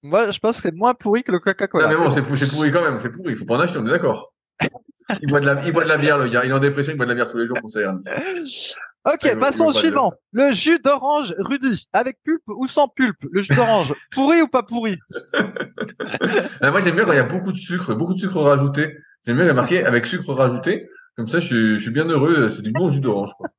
[0.04, 1.90] Moi, je pense que c'est moins pourri que le Non, Coca-Cola.
[1.90, 2.98] mais bon, c'est pou- c'est pourri quand même.
[3.00, 3.36] C'est pourri.
[3.36, 3.78] Faut pas en acheter.
[3.78, 4.34] On est d'accord.
[5.22, 6.46] Il boit de la, il boit de la bière, le gars.
[6.46, 6.94] Il est en dépression.
[6.94, 7.80] Il boit de la bière tous les jours pour ça.
[9.04, 10.14] Ok, Ah, passons au suivant.
[10.32, 14.64] Le jus d'orange, Rudy, avec pulpe ou sans pulpe Le jus d'orange, pourri ou pas
[14.64, 14.98] pourri?
[16.64, 18.96] Euh, moi, j'aime bien quand il y a beaucoup de sucre, beaucoup de sucre rajouté.
[19.26, 20.88] J'aime bien marqué avec sucre rajouté.
[21.18, 22.50] Comme ça, je suis, je suis bien heureux.
[22.50, 23.32] C'est du bon jus d'orange.
[23.38, 23.50] quoi.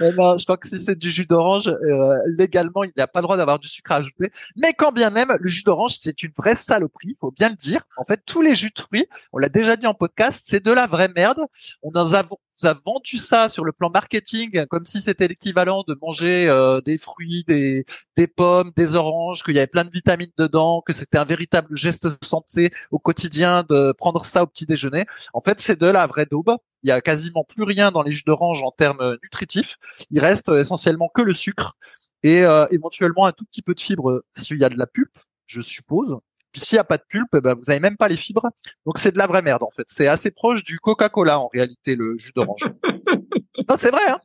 [0.00, 3.06] Mais non, je crois que si c'est du jus d'orange, euh, légalement, il n'y a
[3.06, 4.30] pas le droit d'avoir du sucre ajouté.
[4.56, 7.82] Mais quand bien même, le jus d'orange, c'est une vraie saloperie, faut bien le dire.
[7.96, 10.72] En fait, tous les jus de fruits, on l'a déjà dit en podcast, c'est de
[10.72, 11.40] la vraie merde.
[11.82, 12.22] On nous a,
[12.62, 16.80] nous a vendu ça sur le plan marketing, comme si c'était l'équivalent de manger euh,
[16.80, 17.84] des fruits, des,
[18.26, 22.06] pommes, des oranges, qu'il y avait plein de vitamines dedans, que c'était un véritable geste
[22.06, 25.04] de santé au quotidien de prendre ça au petit déjeuner.
[25.32, 26.56] En fait, c'est de la vraie daube.
[26.82, 29.78] Il y a quasiment plus rien dans les jus d'orange en termes nutritifs.
[30.10, 31.76] Il reste euh, essentiellement que le sucre
[32.22, 34.86] et euh, éventuellement un tout petit peu de fibres euh, s'il y a de la
[34.86, 36.18] pulpe, je suppose.
[36.54, 38.48] Puis s'il n'y a pas de pulpe, eh ben, vous n'avez même pas les fibres.
[38.86, 39.84] Donc c'est de la vraie merde en fait.
[39.88, 42.64] C'est assez proche du Coca-Cola en réalité, le jus d'orange.
[43.68, 44.20] non, c'est vrai, hein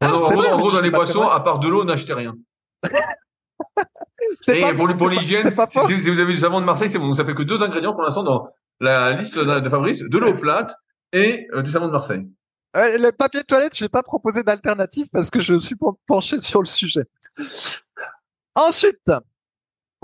[0.00, 2.36] En, Ah, en vrai, en gros, dans les boissons, à part de l'eau, n'achetez rien.
[4.40, 7.14] C'est Et pas, pour, l'hygiène, si, si vous avez du savon de Marseille, c'est bon.
[7.14, 8.48] Ça fait que deux ingrédients pour l'instant dans
[8.80, 10.74] la liste de Fabrice de l'eau plate
[11.12, 12.26] et euh, du savon de Marseille.
[12.76, 16.40] Euh, le papier de toilette, je n'ai pas proposé d'alternative parce que je suis penché
[16.40, 17.04] sur le sujet.
[18.56, 19.12] Ensuite,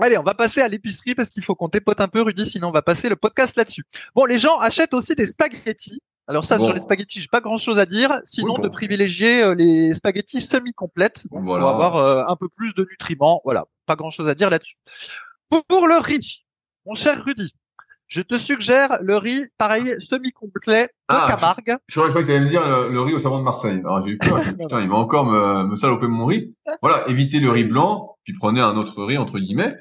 [0.05, 2.69] allez, on va passer à l'épicerie parce qu'il faut qu'on dépote un peu, Rudy, sinon
[2.69, 3.83] on va passer le podcast là-dessus.
[4.15, 5.99] Bon, les gens achètent aussi des spaghettis.
[6.27, 6.65] Alors ça, Bon.
[6.65, 8.63] sur les spaghettis, j'ai pas grand-chose à dire, sinon Oui, bon.
[8.63, 11.63] de privilégier euh, les spaghettis semi-complètes Voilà.
[11.65, 13.41] pour avoir euh, un peu plus de nutriments.
[13.43, 14.75] Voilà, pas grand-chose à dire là-dessus.
[15.67, 16.45] Pour, le riz,
[16.85, 17.51] mon cher Rudy,
[18.05, 21.77] je te suggère le riz, pareil, semi-complet de Ah, Camargue.
[21.87, 23.79] Je croyais que tu allais me dire le, le riz au savon de Marseille.
[23.79, 24.39] Alors j'ai eu peur.
[24.39, 26.53] dit, Putain, il va encore me, me saloper mon riz.
[26.83, 29.75] Voilà, évitez le riz blanc, puis prenez un autre riz entre guillemets.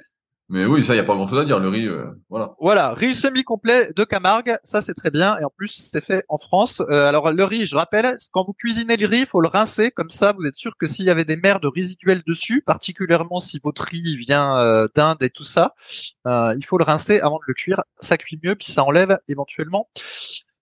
[0.51, 1.59] Mais oui, ça, il n'y a pas grand-chose à dire.
[1.59, 2.55] Le riz, euh, voilà.
[2.59, 6.39] Voilà, riz semi-complet de Camargue, ça c'est très bien et en plus c'est fait en
[6.39, 6.81] France.
[6.89, 9.91] Euh, alors le riz, je rappelle, quand vous cuisinez le riz, il faut le rincer
[9.91, 13.61] comme ça, vous êtes sûr que s'il y avait des merdes résiduelles dessus, particulièrement si
[13.63, 15.75] votre riz vient euh, d'Inde et tout ça,
[16.27, 19.19] euh, il faut le rincer avant de le cuire, ça cuit mieux puis ça enlève
[19.29, 19.91] éventuellement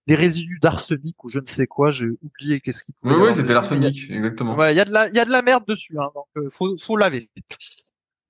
[0.08, 3.34] des résidus d'arsenic ou je ne sais quoi, j'ai oublié qu'est-ce qu'il pouvait Oui, oui,
[3.34, 4.56] c'était il l'arsenic, exactement.
[4.56, 6.26] Ouais, il y a de la, il y a de la merde dessus, hein, donc
[6.36, 7.30] euh, faut, faut laver.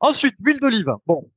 [0.00, 0.92] Ensuite, l'huile d'olive.
[1.06, 1.30] Bon,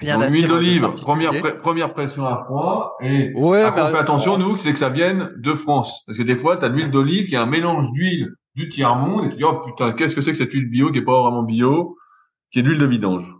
[0.00, 1.04] rien Donc, de d'olive, particulier.
[1.04, 2.96] première, pre- première pression à froid.
[3.00, 6.02] Et Ouais, quoi on bah, fait attention, nous, c'est que ça vienne de France.
[6.06, 8.68] Parce que des fois, tu as de l'huile d'olive qui est un mélange d'huile du
[8.68, 9.24] tiers-monde.
[9.24, 11.02] Et tu te dis, oh putain, qu'est-ce que c'est que cette huile bio qui est
[11.04, 11.96] pas vraiment bio,
[12.52, 13.35] qui est de l'huile de vidange.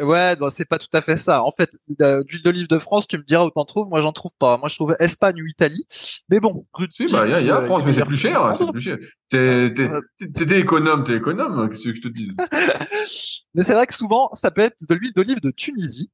[0.00, 1.42] Ouais, bon, c'est pas tout à fait ça.
[1.42, 3.88] En fait, d'huile d'olive de France, tu me diras où t'en trouves.
[3.88, 4.56] Moi, j'en trouve pas.
[4.58, 5.86] Moi, je trouve Espagne ou Italie.
[6.28, 6.52] Mais bon,
[6.90, 8.70] Si, bah, il y a, il y a euh, France, mais c'est plus cher, c'est
[8.70, 8.98] plus cher.
[9.30, 12.34] T'es, t'es, économe, t'es économe, qu'est-ce que je te dise?
[13.54, 16.10] Mais c'est vrai que souvent, ça peut être de l'huile d'olive de Tunisie.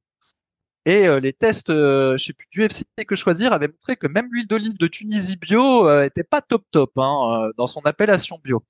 [0.85, 4.07] Et euh, les tests, euh, je sais plus, du UFC que choisir avaient montré que
[4.07, 7.81] même l'huile d'olive de Tunisie bio euh, était pas top top hein, euh, dans son
[7.81, 8.63] appellation bio.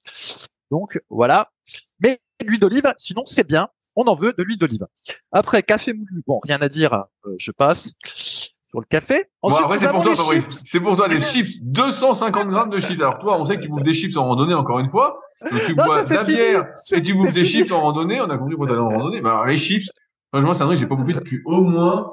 [0.71, 1.51] Donc voilà.
[1.99, 3.67] Mais l'huile d'olive, sinon c'est bien.
[3.95, 4.85] On en veut de l'huile d'olive.
[5.31, 6.93] Après café moulu, bon rien à dire,
[7.25, 7.91] euh, je passe.
[8.05, 9.25] sur le café.
[9.41, 10.81] Bon, Ensuite, nous c'est pour toi, les chips.
[10.83, 11.61] Pour toi des chips.
[11.61, 12.99] 250 grammes de chips.
[12.99, 15.19] Alors toi, on sait que tu bouffes des chips en randonnée, encore une fois.
[15.49, 17.63] Donc tu Non, bois ça, de la bière et tu bouffes des fini.
[17.63, 18.19] chips en randonnée.
[18.21, 19.21] On a compris pourquoi t'allais en randonnée.
[19.21, 19.89] Bah, alors, les chips,
[20.33, 22.11] franchement, c'est un truc que j'ai pas bouffé depuis au moins,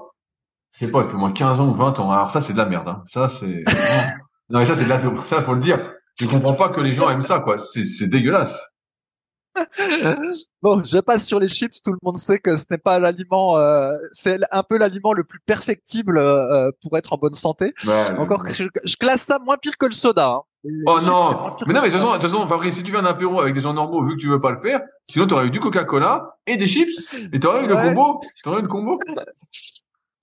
[0.74, 2.10] je sais pas, depuis au moins 15 ans ou 20 ans.
[2.12, 3.02] Alors ça, c'est de la merde, hein.
[3.08, 3.64] Ça, c'est,
[4.50, 5.80] non, mais ça, c'est de la, ça, faut le dire.
[6.20, 7.56] Je comprends pas que les gens aiment ça, quoi.
[7.72, 8.56] C'est dégueulasse.
[10.62, 11.82] Bon, je passe sur les chips.
[11.82, 15.24] Tout le monde sait que ce n'est pas l'aliment, euh, c'est un peu l'aliment le
[15.24, 17.74] plus perfectible euh, pour être en bonne santé.
[18.18, 20.28] Encore je, je classe ça moins pire que le soda.
[20.28, 20.42] hein.
[20.86, 23.04] Oh chips, non Mais non, mais de le toute façon, Fabrice, si tu fais un
[23.04, 25.50] apéro avec des gens normaux, vu que tu veux pas le faire, sinon t'aurais eu
[25.50, 26.88] du Coca-Cola et des chips,
[27.32, 27.94] et t'aurais eu le Ouais.
[27.94, 28.20] combo.
[28.44, 29.00] T'aurais eu le combo.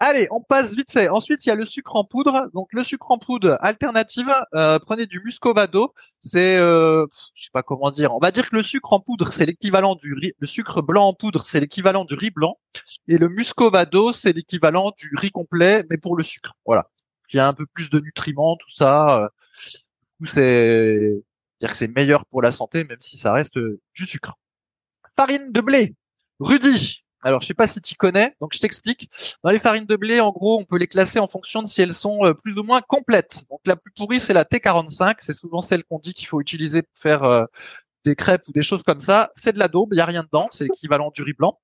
[0.02, 1.10] Allez, on passe vite fait.
[1.10, 2.50] Ensuite, il y a le sucre en poudre.
[2.54, 5.94] Donc, le sucre en poudre alternative, euh, prenez du muscovado.
[6.22, 8.14] C'est, euh, je sais pas comment dire.
[8.16, 10.32] On va dire que le sucre en poudre, c'est l'équivalent du riz.
[10.40, 12.58] Le sucre blanc en poudre, c'est l'équivalent du riz blanc.
[13.10, 16.54] Et le muscovado, c'est l'équivalent du riz complet, mais pour le sucre.
[16.66, 16.90] Voilà.
[17.34, 19.24] Il y a un peu plus de nutriments, tout ça.
[19.24, 19.30] euh,
[20.34, 21.22] c'est
[21.60, 24.36] dire que c'est meilleur pour la santé, même si ça reste euh, du sucre.
[25.18, 25.96] Farine de blé.
[26.40, 27.04] Rudy.
[27.22, 29.10] Alors, je sais pas si tu connais, donc je t'explique.
[29.44, 31.82] Dans les farines de blé, en gros, on peut les classer en fonction de si
[31.82, 33.44] elles sont euh, plus ou moins complètes.
[33.50, 35.16] Donc la plus pourrie, c'est la T45.
[35.20, 37.46] C'est souvent celle qu'on dit qu'il faut utiliser pour faire euh,
[38.06, 39.30] des crêpes ou des choses comme ça.
[39.34, 40.48] C'est de la daube, il y a rien dedans.
[40.52, 41.60] C'est l'équivalent du riz blanc.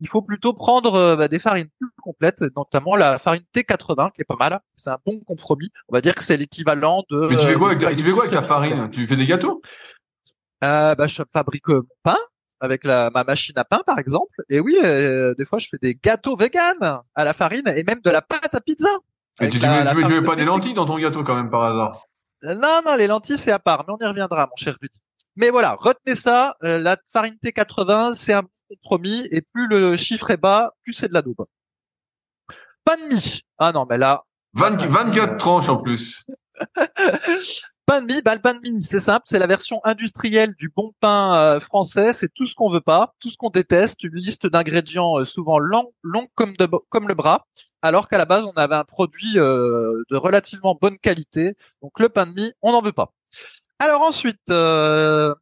[0.00, 4.22] Il faut plutôt prendre euh, bah, des farines plus complètes, notamment la farine T80, qui
[4.22, 4.60] est pas mal.
[4.76, 5.70] C'est un bon compromis.
[5.88, 7.28] On va dire que c'est l'équivalent de.
[7.28, 8.90] Mais tu fais euh, quoi avec, tu fais quoi avec ta spaghettis farine?
[8.90, 9.60] Tu fais des gâteaux?
[10.64, 12.16] Euh, bah, je fabrique mon pain
[12.60, 14.42] avec la, ma machine à pain, par exemple.
[14.48, 16.76] Et oui, euh, des fois, je fais des gâteaux vegan
[17.14, 18.88] à la farine et même de la pâte à pizza.
[19.38, 21.50] Avec tu, la- mets, la tu pas de des lentilles dans ton gâteau quand même
[21.50, 22.02] par hasard?
[22.44, 24.96] Euh, Non, non, les lentilles, c'est à part, mais on y reviendra, mon cher Rudy.
[25.36, 29.94] Mais voilà, retenez ça, euh, la farine T80, c'est un bon compromis, et plus le
[29.96, 31.44] chiffre est bas, plus c'est de la daube.
[32.84, 33.42] Pain de mie.
[33.58, 36.24] Ah non, mais là, 20, 24 tranches en plus.
[37.86, 40.68] pain de mie, bah, le pain de mie, c'est simple, c'est la version industrielle du
[40.74, 44.16] bon pain euh, français, c'est tout ce qu'on veut pas, tout ce qu'on déteste, une
[44.16, 47.46] liste d'ingrédients euh, souvent long, long comme, de- comme le bras,
[47.82, 52.08] alors qu'à la base, on avait un produit euh, de relativement bonne qualité, donc le
[52.08, 53.12] pain de mie, on n'en veut pas.
[53.78, 55.34] Alors ensuite, euh,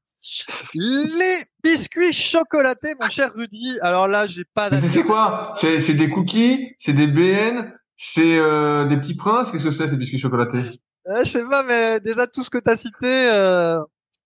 [0.74, 5.54] les biscuits chocolatés, mon cher Rudy, alors là, j'ai pas C'est quoi?
[5.60, 9.50] C'est des cookies C'est des BN C'est euh, des petits princes?
[9.50, 10.58] Qu'est-ce que c'est ces biscuits chocolatés?
[11.06, 13.78] Je sais pas, mais déjà tout ce que tu as cité, euh,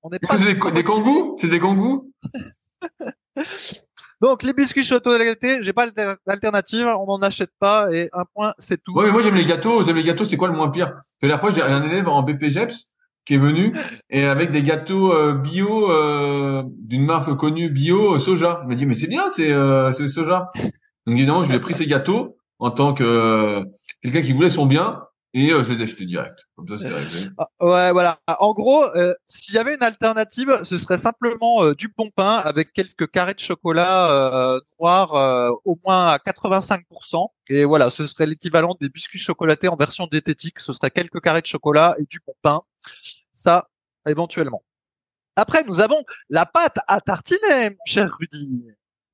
[0.02, 0.36] on n'est pas.
[0.38, 2.12] c'est des, des kangous C'est des kangous
[4.20, 8.52] Donc les biscuits chocolatés, j'ai pas d'alter- d'alternative, on n'en achète pas et un point,
[8.58, 8.92] c'est tout.
[8.92, 9.82] Ouais, mais moi j'aime les gâteaux.
[9.82, 10.24] J'aime les gâteaux.
[10.24, 10.88] C'est quoi le moins pire?
[11.22, 12.88] La dernière fois, j'ai un élève en BPGEPS
[13.26, 13.76] qui est venu
[14.10, 18.60] et avec des gâteaux euh, bio euh, d'une marque connue bio soja.
[18.64, 20.50] Il m'a dit mais c'est bien, c'est euh, c'est soja.
[21.06, 23.62] Donc évidemment, je lui ai pris ces gâteaux en tant que
[24.02, 25.02] quelqu'un qui voulait son bien
[25.34, 26.38] et euh, je les ai achetés direct.
[26.56, 27.30] Comme ça, c'est réglé.
[27.38, 28.18] Ah, ouais, voilà.
[28.40, 32.36] En gros, euh, s'il y avait une alternative, ce serait simplement euh, du bon pain
[32.44, 34.10] avec quelques carrés de chocolat
[34.54, 37.28] euh, noir euh, au moins à 85%.
[37.48, 40.60] Et voilà, ce serait l'équivalent des biscuits chocolatés en version diététique.
[40.60, 42.60] Ce serait quelques carrés de chocolat et du bon pain.
[43.32, 43.68] Ça,
[44.06, 44.62] éventuellement.
[45.36, 48.64] Après, nous avons la pâte à tartiner, mon cher Rudy.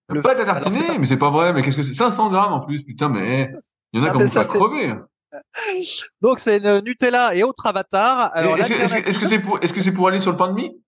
[0.08, 1.52] Le- pâte à tartiner, pas- mais c'est pas vrai.
[1.52, 1.94] Mais qu'est-ce que c'est?
[1.94, 3.08] 500 grammes en plus, putain.
[3.10, 3.46] Mais
[3.92, 4.94] il y en a Ah, vont ça, crever.
[6.20, 8.30] Donc, c'est le Nutella et autres avatars.
[8.34, 9.18] Alors, Est-ce
[9.72, 10.80] que- c'est pour aller sur le pain de mie?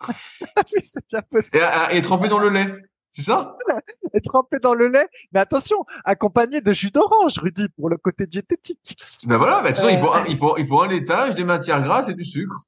[0.08, 1.62] Oui, c'est bien possible.
[1.90, 2.72] et, et tremper dans le lait
[3.12, 3.56] C'est ça?
[4.14, 5.06] Et trempé dans le lait.
[5.32, 8.96] Mais attention, accompagné de jus d'orange, Rudy, pour le côté diététique.
[9.26, 10.18] Ben voilà, ben, de toute façon, il, faut Euh.
[10.18, 12.62] un, il, faut, il faut un laitage, des matières grasses et du sucre.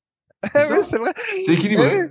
[0.45, 1.13] Eh oui, c'est vrai.
[1.47, 2.03] C'est équilibré.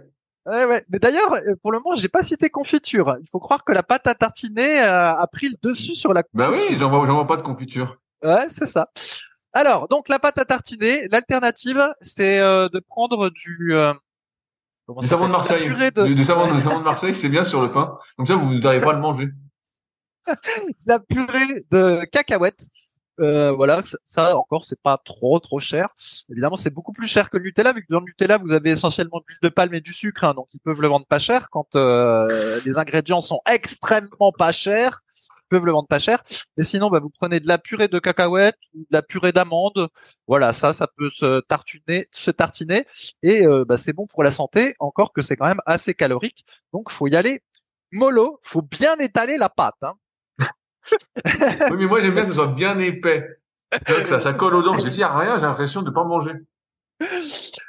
[0.48, 0.50] Eh.
[0.50, 0.84] Ouais, ouais.
[0.90, 3.18] Mais d'ailleurs, euh, pour le moment, j'ai pas cité confiture.
[3.22, 6.24] Il faut croire que la pâte à tartiner euh, a pris le dessus sur la
[6.34, 6.70] Ben confiture.
[6.72, 7.98] oui, j'en vois, j'en vois pas de confiture.
[8.24, 8.88] Ouais, c'est ça.
[9.54, 13.94] Alors, donc la pâte à tartiner, l'alternative, c'est euh, de prendre du euh,
[15.00, 15.68] Du savon de Marseille.
[15.68, 17.98] De, Du, du savon, du savon de Marseille, c'est bien sur le pain.
[18.18, 19.30] Comme ça, vous n'arrivez pas à le manger.
[20.86, 22.68] la purée de cacahuètes.
[23.20, 25.90] Euh, voilà, ça, ça, encore c'est pas trop trop cher.
[26.30, 28.70] Évidemment, c'est beaucoup plus cher que le Nutella, vu que dans le Nutella vous avez
[28.70, 31.20] essentiellement de l'huile de palme et du sucre, hein, donc ils peuvent le vendre pas
[31.20, 31.50] cher.
[31.50, 35.02] Quand euh, les ingrédients sont extrêmement pas chers,
[35.50, 36.24] peuvent le vendre pas cher.
[36.58, 39.90] Mais sinon, bah, vous prenez de la purée de cacahuètes ou de la purée d'amande.
[40.28, 42.86] Voilà, ça, ça peut se tartiner, se tartiner,
[43.24, 44.76] et euh, bah, c'est bon pour la santé.
[44.80, 47.42] Encore que c'est quand même assez calorique, donc faut y aller
[47.92, 48.40] mollo.
[48.42, 49.82] Faut bien étaler la pâte.
[49.82, 49.94] Hein.
[51.72, 53.28] Oui, mais moi, j'aime bien que ce soit bien épais.
[54.08, 54.72] Ça, ça colle aux dents.
[54.72, 56.34] Parce que s'il y a rien, j'ai l'impression de pas manger.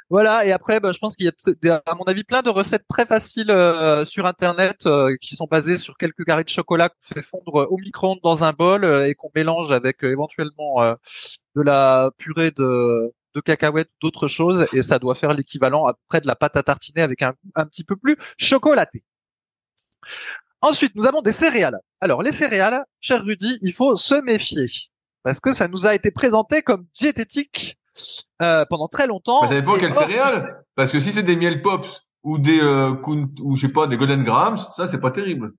[0.09, 2.85] Voilà, et après, bah, je pense qu'il y a, à mon avis, plein de recettes
[2.89, 7.15] très faciles euh, sur Internet euh, qui sont basées sur quelques carrés de chocolat qu'on
[7.15, 10.95] fait fondre au micro-ondes dans un bol euh, et qu'on mélange avec euh, éventuellement euh,
[11.55, 16.19] de la purée de, de cacahuètes ou d'autres choses, et ça doit faire l'équivalent après
[16.19, 19.01] de la pâte à tartiner avec un un petit peu plus chocolaté.
[20.61, 21.79] Ensuite, nous avons des céréales.
[22.01, 24.67] Alors, les céréales, cher Rudy, il faut se méfier
[25.23, 27.77] parce que ça nous a été présenté comme diététique
[28.41, 29.41] euh, pendant très longtemps.
[29.41, 30.63] Bah, ça dépend or, céréales.
[30.75, 32.95] Parce que si c'est des miel pops ou des euh,
[33.41, 35.53] ou je sais pas des golden grams, ça c'est pas terrible.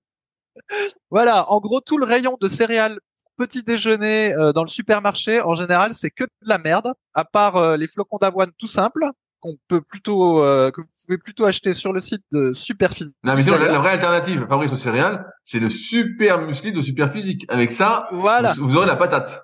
[1.11, 2.99] Voilà, en gros, tout le rayon de céréales
[3.37, 7.57] petit déjeuner euh, dans le supermarché, en général, c'est que de la merde, à part
[7.57, 9.05] euh, les flocons d'avoine tout simples
[9.41, 13.17] qu'on peut plutôt euh, que vous pouvez plutôt acheter sur le site de Superphysique.
[13.25, 17.13] Non mais sinon, la, vraie alternative, Fabrice aux céréales, c'est le super muesli de super
[17.13, 17.45] physique.
[17.49, 19.43] Avec ça, Voilà, vous, vous aurez la patate.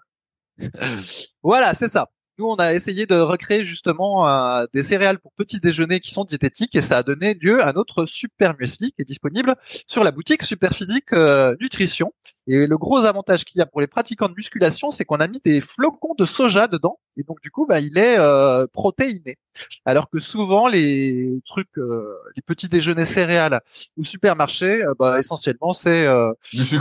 [1.42, 2.07] voilà, c'est ça.
[2.38, 6.24] Nous, on a essayé de recréer justement euh, des céréales pour petit déjeuner qui sont
[6.24, 9.57] diététiques et ça a donné lieu à notre super muesli qui est disponible
[9.88, 12.12] sur la boutique Superphysique euh, Nutrition.
[12.46, 15.27] Et le gros avantage qu'il y a pour les pratiquants de musculation, c'est qu'on a
[15.27, 19.37] mis des flocons de soja dedans et donc du coup, bah, il est euh, protéiné.
[19.85, 23.61] Alors que souvent les trucs, euh, les petits déjeuners céréales
[23.96, 26.33] au supermarché, bah, essentiellement c'est euh,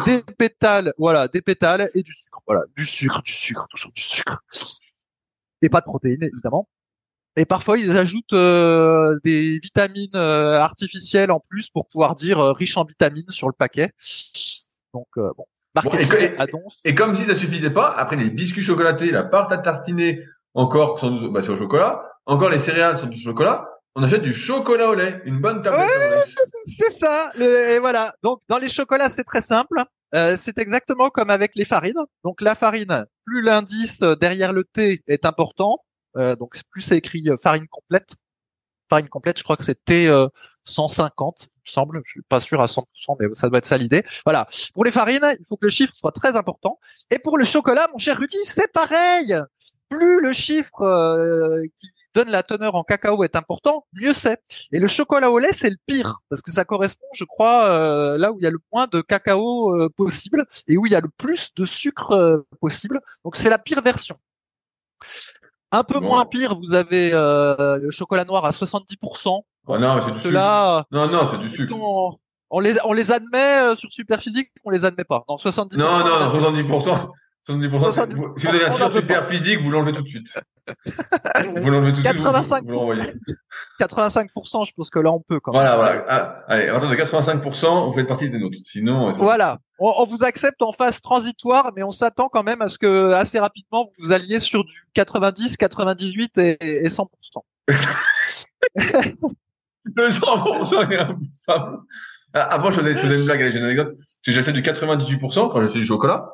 [0.05, 2.39] des pétales, voilà, des pétales et du sucre.
[2.45, 4.43] Voilà, du sucre, du sucre, toujours du sucre.
[5.61, 6.67] Et pas de protéines, évidemment.
[7.35, 12.51] Et parfois, ils ajoutent euh, des vitamines euh, artificielles en plus pour pouvoir dire euh,
[12.51, 13.91] riche en vitamines sur le paquet.
[14.93, 16.09] Donc, euh, bon, marketing
[16.51, 16.89] Bon, et-.
[16.89, 20.99] Et comme si ça suffisait pas, après les biscuits chocolatés, la pâte à tartiner, encore
[20.99, 24.89] sont bah, c'est au chocolat, encore les céréales sont du chocolat, on achète du chocolat
[24.89, 25.81] au lait, une bonne tablette.
[25.81, 26.45] Ouais.
[26.65, 27.31] C'est ça.
[27.37, 28.13] Le, et voilà.
[28.23, 29.83] Donc, dans les chocolats, c'est très simple.
[30.15, 31.99] Euh, c'est exactement comme avec les farines.
[32.23, 35.79] Donc, la farine, plus l'indice euh, derrière le T est important,
[36.17, 38.15] euh, donc plus c'est écrit euh, farine complète.
[38.89, 40.27] Farine complète, je crois que c'est T euh,
[40.63, 42.01] 150, il me semble.
[42.05, 42.83] Je suis pas sûr à 100%,
[43.19, 44.03] mais ça doit être ça l'idée.
[44.25, 44.47] Voilà.
[44.73, 46.79] Pour les farines, il faut que le chiffre soit très important.
[47.11, 49.35] Et pour le chocolat, mon cher Rudy, c'est pareil.
[49.89, 51.63] Plus le chiffre euh,
[52.17, 54.39] donne la teneur en cacao est important, mieux c'est.
[54.71, 58.17] Et le chocolat au lait, c'est le pire, parce que ça correspond, je crois, euh,
[58.17, 60.95] là où il y a le moins de cacao euh, possible et où il y
[60.95, 62.99] a le plus de sucre euh, possible.
[63.23, 64.15] Donc c'est la pire version.
[65.71, 66.07] Un peu Bon.
[66.07, 68.95] moins pire, vous avez le chocolat noir à 70%.
[69.69, 70.23] Oh non, c'est du sucre.
[70.23, 71.75] Ceux-là, Non, non, c'est du sucre.
[72.49, 75.23] on les, on les admet sur Superphysique, on les admet pas.
[75.29, 75.77] Non, 70%.
[75.77, 76.63] Non, on non, admet.
[76.63, 77.09] 70%.
[77.47, 77.79] 70%.
[77.79, 80.27] 70%, vous- si vous avez un super physique, vous l'enlevez tout de suite.
[81.61, 82.17] Vous l'enlevez tout de suite.
[82.17, 82.63] vous- 85.
[82.63, 83.13] Vous, vous l'envoyez.
[83.79, 85.61] 85%, je pense que là on peut quand même.
[85.61, 86.05] Voilà, voilà.
[86.09, 88.57] Ah, allez, à de 85%, vous faites partie des nôtres.
[88.65, 89.59] Sinon, euh, Voilà.
[89.79, 93.13] On, on vous accepte en phase transitoire, mais on s'attend quand même à ce que
[93.13, 97.07] assez rapidement vous alliez sur du 90, 98 et, et 100%.
[99.95, 101.77] 200% et un femme.
[102.33, 103.95] Ah, Avant, je faisais, je faisais une blague, j'ai une anecdote.
[104.23, 106.29] J'ai fait du 98% quand j'ai fait du chocolat.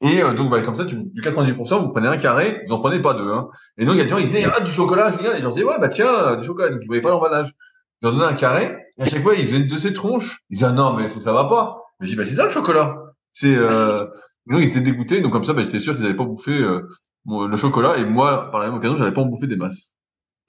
[0.00, 2.80] Et euh, donc, bah, comme ça, tu, du 98%, vous prenez un carré, vous en
[2.80, 3.30] prenez pas deux.
[3.30, 3.48] Hein.
[3.78, 5.32] Et donc, il y a des gens, ils disaient, ah, du chocolat, viens.
[5.32, 6.70] Et les gens disaient, ouais, bah tiens, euh, du chocolat.
[6.70, 7.54] Donc, ils voyaient pas l'emballage.
[8.02, 8.76] Ils en donnaient un carré.
[8.98, 10.40] Et à chaque fois, ils faisaient une de ces tronches.
[10.50, 11.78] Ils disaient, ah non, mais ça, ça va pas.
[12.00, 12.96] Mais je dis, bah c'est ça le chocolat.
[13.32, 13.56] C'est...
[13.56, 13.96] Euh...
[14.46, 15.22] Donc, ils étaient dégoûtés.
[15.22, 17.96] Donc, comme ça, bah, j'étais sûr qu'ils n'avaient pas bouffé le chocolat.
[17.96, 19.94] Et moi, par la même occasion, j'avais pas en bouffé des masses.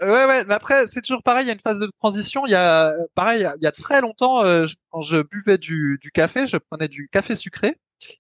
[0.02, 2.46] Ouais, ouais, mais après, c'est toujours pareil, il y a une phase de transition.
[2.46, 6.12] Il y a, pareil, il y a très longtemps, euh, quand je buvais du, du
[6.12, 7.78] café, je prenais du café sucré.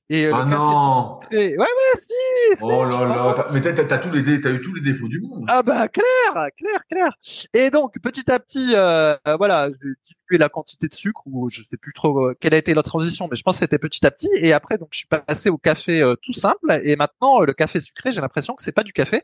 [0.09, 1.65] Et euh, Ah non ouais, ouais,
[2.01, 5.07] si, Oh là là, mais t'as, t'as, t'as tous les t'as eu tous les défauts
[5.07, 5.45] du monde.
[5.47, 6.05] Ah bah clair,
[6.57, 7.17] clair, clair.
[7.53, 11.61] Et donc petit à petit, euh, voilà, j'ai diminué la quantité de sucre ou je
[11.63, 14.05] sais plus trop euh, quelle a été la transition, mais je pense que c'était petit
[14.05, 14.29] à petit.
[14.41, 16.79] Et après donc je suis passé au café euh, tout simple.
[16.83, 19.21] Et maintenant le café sucré, j'ai l'impression que c'est pas du café.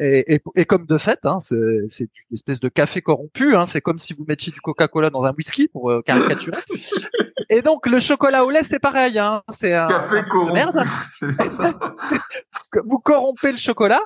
[0.00, 1.56] Et, et, et comme de fait, hein, c'est,
[1.90, 3.54] c'est une espèce de café corrompu.
[3.54, 6.56] Hein, c'est comme si vous mettiez du Coca-Cola dans un whisky pour euh, caricaturer.
[7.50, 9.18] et donc le chocolat au lait, c'est pareil.
[9.18, 10.52] Hein, c'est un, Café corrompu.
[10.52, 10.84] merde
[12.84, 14.00] vous corrompez le chocolat,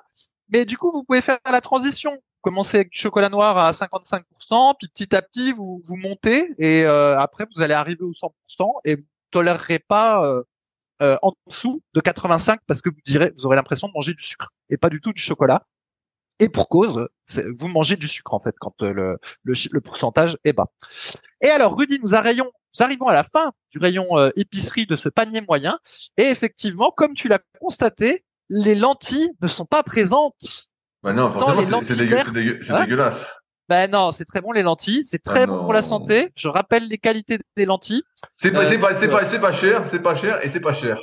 [0.49, 2.19] mais du coup, vous pouvez faire la transition.
[2.41, 6.85] Commencez avec du chocolat noir à 55%, puis petit à petit, vous, vous montez, et
[6.85, 8.31] euh, après, vous allez arriver au 100%,
[8.85, 10.43] et vous tolérerez pas euh,
[11.03, 14.23] euh, en dessous de 85 parce que vous direz, vous aurez l'impression de manger du
[14.23, 15.67] sucre, et pas du tout du chocolat.
[16.41, 17.09] Et pour cause,
[17.59, 20.71] vous mangez du sucre en fait quand euh, le, le, le pourcentage est bas.
[21.41, 24.97] Et alors, Rudy, nous, arrivons, nous arrivons à la fin du rayon euh, épicerie de
[24.97, 25.79] ce panier moyen.
[26.17, 30.69] Et effectivement, comme tu l'as constaté, les lentilles ne sont pas présentes.
[31.03, 33.33] Bah non, forcément, c'est, dégueu- dégueu- hein dégueulasse.
[33.69, 36.31] Ben non, c'est très bon les lentilles, c'est très Ah bon pour la santé.
[36.37, 38.03] Je rappelle les qualités des lentilles.
[38.39, 40.99] C'est pas, Euh, c'est pas, cher, c'est pas cher et c'est pas cher.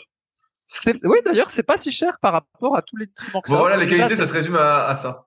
[1.03, 3.59] Oui, d'ailleurs, c'est pas si cher par rapport à tous les nutriments que Bon, ça.
[3.61, 5.26] voilà, les qualités, ça se résume à, à ça.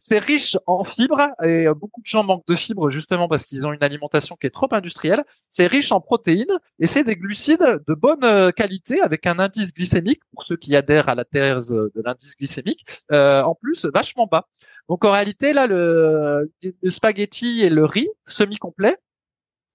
[0.00, 3.66] C'est riche en fibres et euh, beaucoup de gens manquent de fibres justement parce qu'ils
[3.66, 5.22] ont une alimentation qui est trop industrielle.
[5.50, 9.74] C'est riche en protéines et c'est des glucides de bonne euh, qualité avec un indice
[9.74, 14.26] glycémique pour ceux qui adhèrent à la thèse de l'indice glycémique euh, en plus vachement
[14.26, 14.48] bas.
[14.88, 18.96] Donc en réalité là le, le spaghetti et le riz semi complet,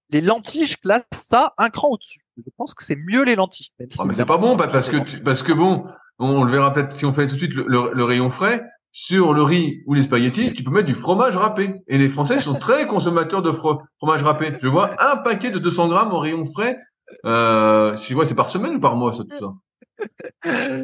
[0.10, 2.22] les lentilles je classe ça un cran au-dessus.
[2.38, 3.70] Je pense que c'est mieux les lentilles.
[3.80, 5.86] Même si mais c'est pas bon parce que tu, parce que bon
[6.20, 8.64] on le verra peut-être si on fait tout de suite le rayon frais
[9.00, 11.76] sur le riz ou les spaghettis, tu peux mettre du fromage râpé.
[11.86, 14.58] Et les Français sont très consommateurs de fromage râpé.
[14.60, 16.80] Je vois un paquet de 200 grammes au rayon frais.
[17.24, 19.54] Euh, je vois, c'est par semaine ou par mois, ça, tout ça?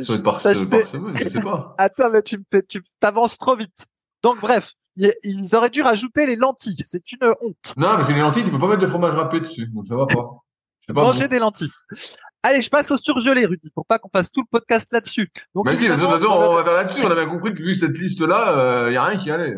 [0.04, 1.74] Ça être par, semaine, je sais pas.
[1.80, 2.38] Attends, mais tu
[3.00, 3.88] t'avances trop vite.
[4.22, 6.84] Donc, bref, ils auraient dû rajouter les lentilles.
[6.86, 7.74] C'est une honte.
[7.78, 9.66] Non, parce que les lentilles, tu peux pas mettre de fromage râpé dessus.
[9.74, 10.30] Donc, ça va pas.
[10.90, 11.72] Manger des lentilles.
[12.46, 15.30] Allez, je passe au surgelé, Rudy, pour pas qu'on fasse tout le podcast là-dessus.
[15.56, 17.02] Donc, Mais si, on va faire là-dessus.
[17.02, 19.56] On a bien compris que vu cette liste-là, il euh, y a rien qui allait.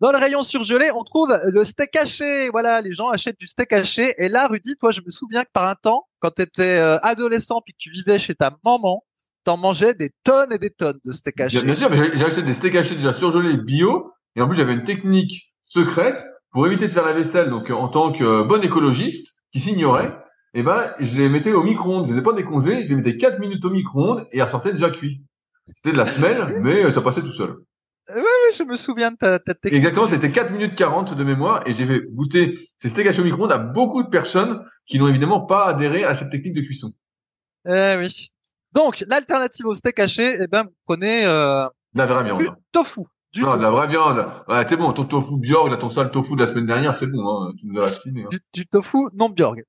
[0.00, 2.48] Dans le rayon surgelé, on trouve le steak haché.
[2.50, 4.06] Voilà, les gens achètent du steak haché.
[4.18, 6.98] Et là, Rudy, toi, je me souviens que par un temps, quand tu étais euh,
[7.02, 9.02] adolescent puis que tu vivais chez ta maman,
[9.42, 11.60] t'en mangeais des tonnes et des tonnes de steak haché.
[11.62, 14.12] Bien, sûr, mais j'ai acheté des steaks hachés déjà surgelés bio.
[14.36, 16.22] Et en plus, j'avais une technique secrète
[16.52, 17.50] pour éviter de faire la vaisselle.
[17.50, 20.12] Donc, en tant que bon écologiste qui s'ignorait,
[20.54, 22.06] eh ben, je les mettais au micro-ondes.
[22.06, 24.72] Je les ai pas décongelés, je les mettais 4 minutes au micro-ondes et ils ressortaient
[24.72, 25.22] déjà cuits.
[25.76, 27.56] C'était de la semelle, mais euh, ça passait tout seul.
[28.10, 29.78] Oui, oui, je me souviens de ta, ta technique.
[29.78, 33.52] Exactement, c'était 4 minutes 40 de mémoire et j'ai fait goûter ces steaks au micro-ondes
[33.52, 36.92] à beaucoup de personnes qui n'ont évidemment pas adhéré à cette technique de cuisson.
[37.66, 38.28] Eh oui.
[38.72, 42.42] Donc, l'alternative au steak haché, eh ben, vous prenez, euh, la vraie viande.
[42.72, 43.00] tofu
[43.42, 44.26] non, de la vraie viande.
[44.48, 47.06] Ouais, c'est bon, ton tofu Bjorg, là, ton sale tofu de la semaine dernière, c'est
[47.06, 47.52] bon, hein.
[47.58, 48.36] Tu nous as vacciné, hein.
[48.52, 49.62] du, tofu non Bjorg.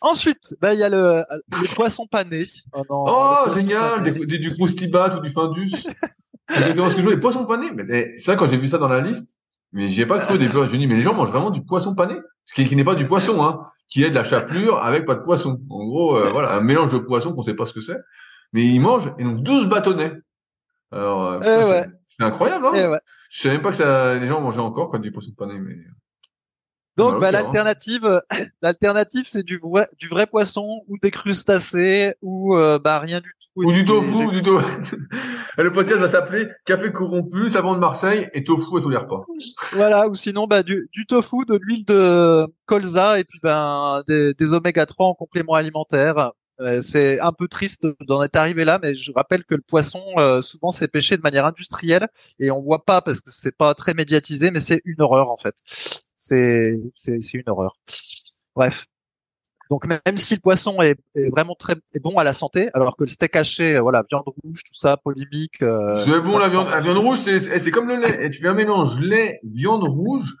[0.00, 2.44] Ensuite, bah, il y a le, le poisson pané.
[2.72, 4.04] Oh, non, oh génial!
[4.04, 5.70] Des, du croustibat ou du findus.
[6.48, 7.14] c'est exactement ce que je veux.
[7.14, 7.70] Les poissons panés.
[7.72, 9.26] Mais, vrai, quand j'ai vu ça dans la liste,
[9.72, 10.52] mais j'ai pas cru début.
[10.52, 12.16] Je me dis, mais les gens mangent vraiment du poisson pané?
[12.44, 13.66] Ce qui, qui n'est pas du poisson, hein.
[13.88, 15.60] Qui est de la chapelure avec pas de poisson.
[15.70, 17.96] En gros, euh, voilà, un mélange de poisson qu'on sait pas ce que c'est.
[18.52, 20.12] Mais ils mangent, et donc 12 bâtonnets.
[20.90, 21.84] Alors, euh, eh ouais.
[22.18, 22.70] C'est incroyable, hein?
[22.74, 23.00] Eh ouais.
[23.30, 25.76] Je savais même pas que ça, les gens mangeaient encore quoi du poisson pané, mais.
[26.96, 28.22] Donc, bah, l'alternative,
[28.62, 33.30] l'alternative, c'est du vrai, du vrai poisson ou des crustacés ou euh, bah rien du
[33.40, 33.66] tout.
[33.66, 34.66] Ou du tofu, ou du tofu.
[35.58, 39.24] le podcast va s'appeler Café corrompu, savon de Marseille et tofu à tous les repas.
[39.74, 44.34] Voilà, ou sinon bah du, du tofu, de l'huile de colza et puis ben des,
[44.34, 46.32] des oméga 3 en complément alimentaire.
[46.60, 50.02] Euh, c'est un peu triste d'en être arrivé là, mais je rappelle que le poisson,
[50.16, 52.08] euh, souvent, c'est pêché de manière industrielle
[52.40, 55.36] et on voit pas parce que c'est pas très médiatisé, mais c'est une horreur en
[55.36, 55.54] fait.
[56.16, 57.76] C'est c'est une horreur.
[58.56, 58.86] Bref.
[59.70, 60.98] Donc même si le poisson est,
[61.30, 64.24] vraiment très est bon à la santé, alors que le steak haché, euh, voilà, viande
[64.24, 65.58] rouge, tout ça, polémique.
[65.58, 68.24] c'est bon la viande, la viande rouge, c'est c'est comme le lait.
[68.24, 70.34] Et tu fais un mélange lait, viande rouge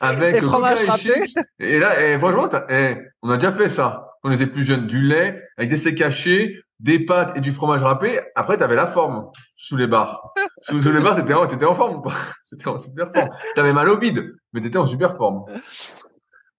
[0.00, 1.14] avec et fromage râpé.
[1.58, 5.02] Et là, et franchement, et on a déjà fait ça on était plus jeune, du
[5.02, 8.20] lait avec des steaks cachés, des pâtes et du fromage râpé.
[8.34, 10.32] Après, tu avais la forme sous les barres.
[10.58, 12.16] sous, les barres, t'étais en, étais en forme ou pas
[12.50, 13.28] T'étais en super forme.
[13.54, 15.44] T'avais mal au bide, mais t'étais en super forme.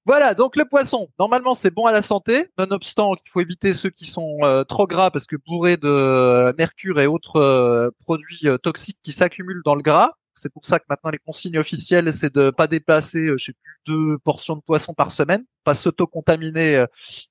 [0.08, 3.90] Voilà, donc le poisson, normalement c'est bon à la santé, nonobstant qu'il faut éviter ceux
[3.90, 8.46] qui sont euh, trop gras parce que bourrés de euh, mercure et autres euh, produits
[8.62, 10.12] toxiques qui s'accumulent dans le gras.
[10.36, 13.82] C'est pour ça que maintenant les consignes officielles, c'est de pas dépasser, je sais plus,
[13.86, 16.86] deux portions de poisson par semaine, pas s'auto-contaminer euh,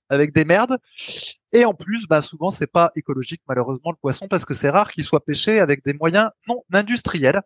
[0.08, 0.78] avec des merdes.
[1.52, 4.90] Et en plus, bah, souvent, c'est pas écologique, malheureusement, le poisson, parce que c'est rare
[4.90, 7.42] qu'il soit pêché avec des moyens non industriels.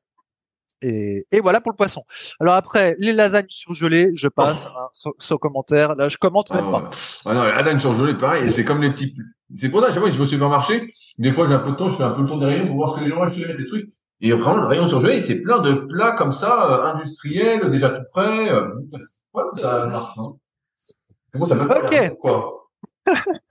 [0.81, 2.05] Et, et, voilà pour le poisson.
[2.39, 4.69] Alors après, les lasagnes surgelées, je passe
[5.05, 5.11] oh.
[5.19, 5.97] hein, commentaire.
[5.97, 6.89] Là, je commente même pas.
[7.27, 8.49] Ah non, les lasagnes surgelées, pareil.
[8.53, 9.17] C'est comme les petits.
[9.57, 11.71] C'est pour ça, chaque fois que je vais au supermarché, des fois j'ai un peu
[11.71, 13.23] de temps, je fais un peu le tour rayons pour voir ce que les gens
[13.23, 13.89] achètent des trucs.
[14.21, 18.03] Et vraiment, le rayon surgelé, c'est plein de plats comme ça, euh, industriels, déjà tout
[18.13, 18.51] prêts.
[18.51, 18.69] Euh,
[19.35, 20.19] ouais, ça marche,
[21.35, 22.17] bon, ça Ok.
[22.21, 22.69] Quoi.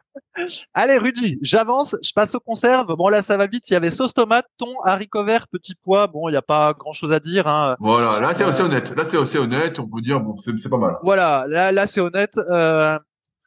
[0.74, 2.95] Allez, Rudy, j'avance, je passe aux conserves.
[2.95, 3.70] Bon, là, ça va vite.
[3.70, 6.07] Il y avait sauce tomate, thon, haricots verts, petits pois.
[6.07, 7.47] Bon, il n'y a pas grand chose à dire.
[7.47, 7.76] Hein.
[7.80, 8.95] Voilà, là, c'est assez honnête.
[8.95, 9.80] Là, c'est assez honnête.
[9.80, 10.97] On peut dire, bon, c'est pas mal.
[11.01, 12.38] Voilà, là, là c'est honnête.
[12.51, 12.99] Euh,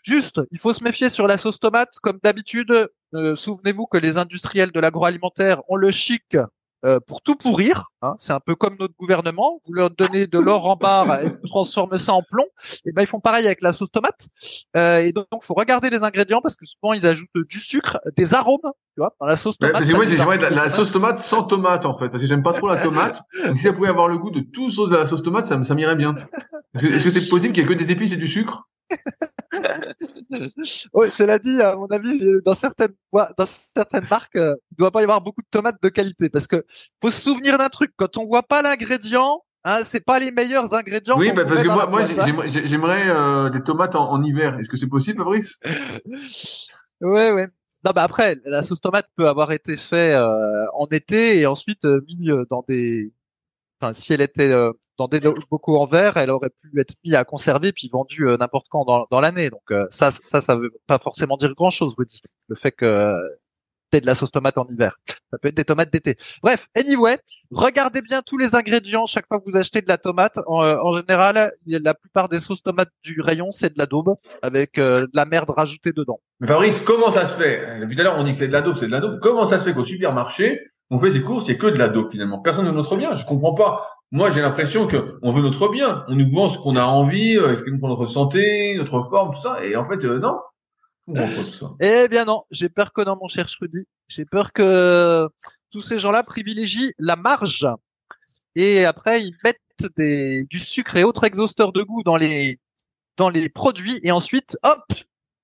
[0.02, 1.92] juste, il faut se méfier sur la sauce tomate.
[2.02, 6.36] Comme d'habitude, euh, souvenez-vous que les industriels de l'agroalimentaire ont le chic
[6.84, 7.90] euh, pour tout pourrir.
[8.02, 8.14] Hein.
[8.18, 9.60] C'est un peu comme notre gouvernement.
[9.66, 12.46] Vous leur donnez de l'or en barre et vous transformez ça en plomb.
[12.86, 14.28] Et ben ils font pareil avec la sauce tomate.
[14.76, 18.34] Euh, et donc faut regarder les ingrédients parce que souvent ils ajoutent du sucre, des
[18.34, 19.80] arômes, tu vois, dans la sauce tomate.
[19.80, 23.20] la, la, sauce tomate sans tomate en fait, parce que j'aime pas trop la tomate.
[23.46, 25.62] Donc, si ça pouvait avoir le goût de tout sauce de la sauce tomate, ça,
[25.64, 26.14] ça m'irait bien.
[26.74, 28.68] Est-ce que c'est possible qu'il y ait que des épices et du sucre?
[30.94, 35.00] oui, cela dit, à mon avis, dans certaines dans certaines marques, euh, il doit pas
[35.00, 36.64] y avoir beaucoup de tomates de qualité parce que
[37.02, 39.42] faut se souvenir d'un truc quand on voit pas l'ingrédient.
[39.62, 41.18] Hein, c'est pas les meilleurs ingrédients.
[41.18, 42.46] Oui, bah, parce que moi, moi hein.
[42.46, 44.58] j'aimerais euh, des tomates en, en hiver.
[44.58, 45.58] Est-ce que c'est possible, Fabrice?
[47.02, 47.46] Ouais, ouais.
[47.82, 51.86] Non, bah après, la sauce tomate peut avoir été faite euh, en été et ensuite
[51.86, 53.10] euh, mis dans des.
[53.80, 54.52] Enfin, si elle était
[55.08, 58.84] dans bocaux en verre, elle aurait pu être mise à conserver puis vendue n'importe quand
[59.10, 59.50] dans, l'année.
[59.50, 62.22] Donc ça, ça, ça veut pas forcément dire grand chose, dites.
[62.48, 63.14] Le fait que
[63.98, 64.96] de la sauce tomate en hiver.
[65.32, 66.16] Ça peut être des tomates d'été.
[66.42, 67.18] Bref, anyway,
[67.50, 70.38] regardez bien tous les ingrédients chaque fois que vous achetez de la tomate.
[70.46, 74.78] En, euh, général, la plupart des sauces tomates du rayon, c'est de la daube avec
[74.78, 76.20] euh, de la merde rajoutée dedans.
[76.38, 77.80] Mais Fabrice, comment ça se fait?
[77.80, 79.18] Depuis tout on dit que c'est de la daube, c'est de la daube.
[79.20, 80.60] Comment ça se fait qu'au supermarché,
[80.90, 83.14] on fait ses courses, c'est que de la daube finalement Personne ne veut notre bien.
[83.14, 83.88] Je comprends pas.
[84.10, 86.04] Moi, j'ai l'impression que on veut notre bien.
[86.08, 89.04] On nous vend ce qu'on a envie, euh, ce qui nous pour notre santé, notre
[89.04, 89.64] forme, tout ça.
[89.64, 90.38] Et en fait, non.
[91.80, 93.84] Eh bien non, j'ai peur que non, mon cher Rudy.
[94.08, 95.28] J'ai peur que
[95.70, 97.66] tous ces gens-là privilégient la marge
[98.54, 99.58] et après ils mettent
[99.96, 102.58] des, du sucre et autres exhausteurs de goût dans les
[103.16, 104.84] dans les produits et ensuite hop,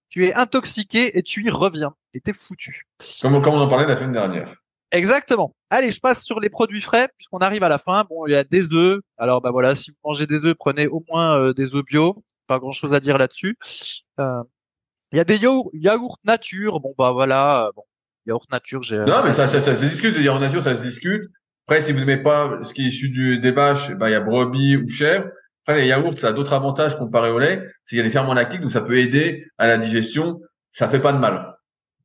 [0.09, 2.87] tu es intoxiqué et tu y reviens et t'es foutu.
[3.21, 4.55] Comme, comme on en parlait la semaine dernière.
[4.97, 5.55] Exactement.
[5.69, 8.05] Allez, je passe sur les produits frais puisqu'on arrive à la fin.
[8.09, 9.01] Bon, il y a des œufs.
[9.19, 12.25] Alors bah voilà, si vous mangez des œufs, prenez au moins euh, des œufs bio.
[12.47, 13.59] Pas grand chose à dire là-dessus.
[14.19, 14.43] Euh,
[15.13, 16.81] il y a des yaourts, yaourts nature.
[16.81, 17.83] Bon bah voilà, bon
[18.25, 18.83] yaourt nature.
[18.83, 18.97] J'ai.
[18.97, 20.17] Non mais ça, ça, ça, se discute.
[20.17, 21.25] Les yaourts nature, ça se discute.
[21.67, 24.17] Après, si vous n'aimez pas ce qui est issu du, des vaches, bah il y
[24.17, 25.27] a brebis ou chèvre.
[25.67, 27.61] Après, les yaourts, ça a d'autres avantages comparé au lait.
[27.85, 30.41] C'est qu'il y a des ferments lactiques, donc ça peut aider à la digestion.
[30.73, 31.56] Ça fait pas de mal.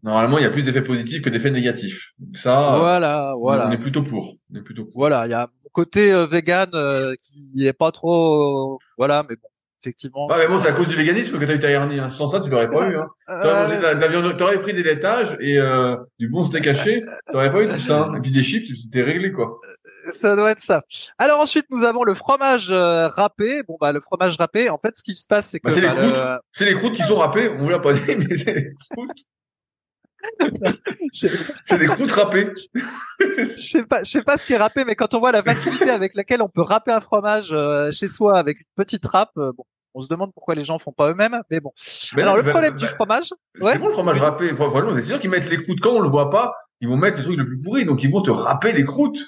[0.04, 2.14] Normalement, il y a plus d'effets positifs que d'effets négatifs.
[2.20, 3.68] Donc ça, voilà, voilà.
[3.68, 4.36] On est plutôt pour.
[4.52, 4.94] On est plutôt pour.
[4.96, 9.48] Voilà, il y a côté euh, vegan euh, qui est pas trop, voilà, mais bon
[9.82, 10.28] effectivement.
[10.30, 12.00] Ah, mais bon, c'est à cause du véganisme que tu as eu ta hernie.
[12.00, 12.10] Hein.
[12.10, 12.98] Sans ça, tu l'aurais pas eu.
[12.98, 13.08] Hein.
[14.38, 17.02] Tu aurais pris des laitages et euh, du bon steak haché.
[17.02, 18.04] Tu n'aurais pas eu tout ça.
[18.04, 18.16] Hein.
[18.16, 19.60] Et puis des chips, c'était réglé, quoi.
[20.06, 20.84] Ça doit être ça.
[21.18, 23.64] Alors ensuite, nous avons le fromage euh, râpé.
[23.68, 25.76] Bon, bah, le fromage râpé, en fait, ce qui se passe, c'est bah, que...
[25.76, 26.42] c'est les, bah, croûtes.
[26.52, 27.50] C'est les croûtes qui sont râpées.
[27.50, 29.26] On vous l'a pas dit, mais c'est les croûtes.
[31.12, 32.52] C'est des croûtes râpées.
[33.20, 35.44] je sais pas, je sais pas ce qui est râpé, mais quand on voit la
[35.44, 39.32] facilité avec laquelle on peut râper un fromage euh, chez soi avec une petite râpe,
[39.38, 39.64] euh, bon,
[39.94, 41.72] on se demande pourquoi les gens font pas eux-mêmes, mais bon.
[42.18, 44.54] Alors le problème du fromage, c'est bon le fromage râpé.
[44.54, 47.18] Franchement, c'est sûr qu'ils mettent les croûtes quand on le voit pas, ils vont mettre
[47.18, 49.22] le truc le plus pourri, donc ils vont te râper les croûtes.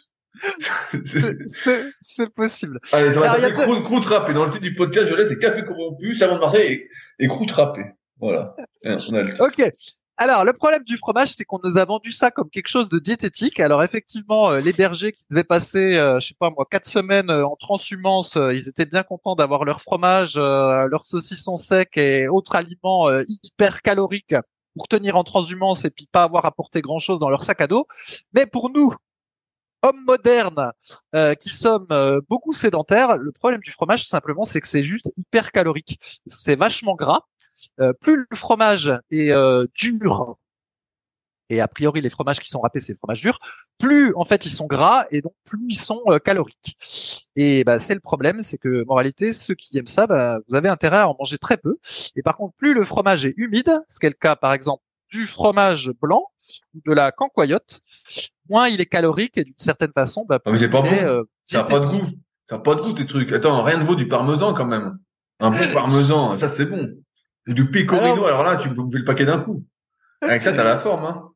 [1.99, 2.79] c'est possible.
[2.91, 4.33] Allez, ça va s'appeler croûte, croûte râpée.
[4.33, 6.89] Dans le titre du podcast, je laisse, c'est café corrompu, savon de Marseille et,
[7.19, 7.85] et croûte râpée.
[8.19, 8.55] Voilà.
[9.39, 9.71] Ok.
[10.18, 12.99] Alors, le problème du fromage, c'est qu'on nous a vendu ça comme quelque chose de
[12.99, 13.59] diététique.
[13.59, 17.32] Alors, effectivement, euh, les bergers qui devaient passer, euh, je sais pas moi, quatre semaines
[17.32, 22.55] euh, en transhumance, ils étaient bien contents d'avoir leur fromage, leur saucisson sec et autres
[22.55, 23.09] aliments
[23.43, 24.36] hyper caloriques
[24.76, 27.88] pour tenir en transhumance et puis pas avoir apporté grand-chose dans leur sac à dos.
[28.34, 28.93] Mais pour nous,
[29.82, 30.72] hommes modernes
[31.39, 31.88] qui sommes
[32.30, 35.99] beaucoup sédentaires, le problème du fromage, tout simplement, c'est que c'est juste hyper calorique.
[36.28, 37.22] C'est vachement gras.
[37.79, 40.37] Euh, plus le fromage est euh, dur,
[41.49, 43.37] et a priori les fromages qui sont râpés c'est le fromage dur,
[43.77, 46.77] plus en fait ils sont gras et donc plus ils sont euh, caloriques.
[47.35, 50.69] Et bah, c'est le problème, c'est que moralité ceux qui aiment ça, bah, vous avez
[50.69, 51.77] intérêt à en manger très peu.
[52.15, 54.83] Et par contre plus le fromage est humide, ce qui est le cas par exemple
[55.09, 56.31] du fromage blanc
[56.73, 57.81] ou de la cancoyote,
[58.49, 61.25] moins il est calorique et d'une certaine façon, bah, ah, mais c'est pas bon.
[61.45, 62.05] ça n'a pas de goût.
[62.49, 63.31] Ça n'a pas de goût tes trucs.
[63.31, 64.97] Attends, rien ne vaut du parmesan quand même.
[65.39, 67.02] Un bon parmesan, ça c'est bon.
[67.47, 69.63] Du pecorino, alors, là, tu peux bouffer le paquet d'un coup.
[70.21, 71.29] Avec ça, t'as la forme, hein.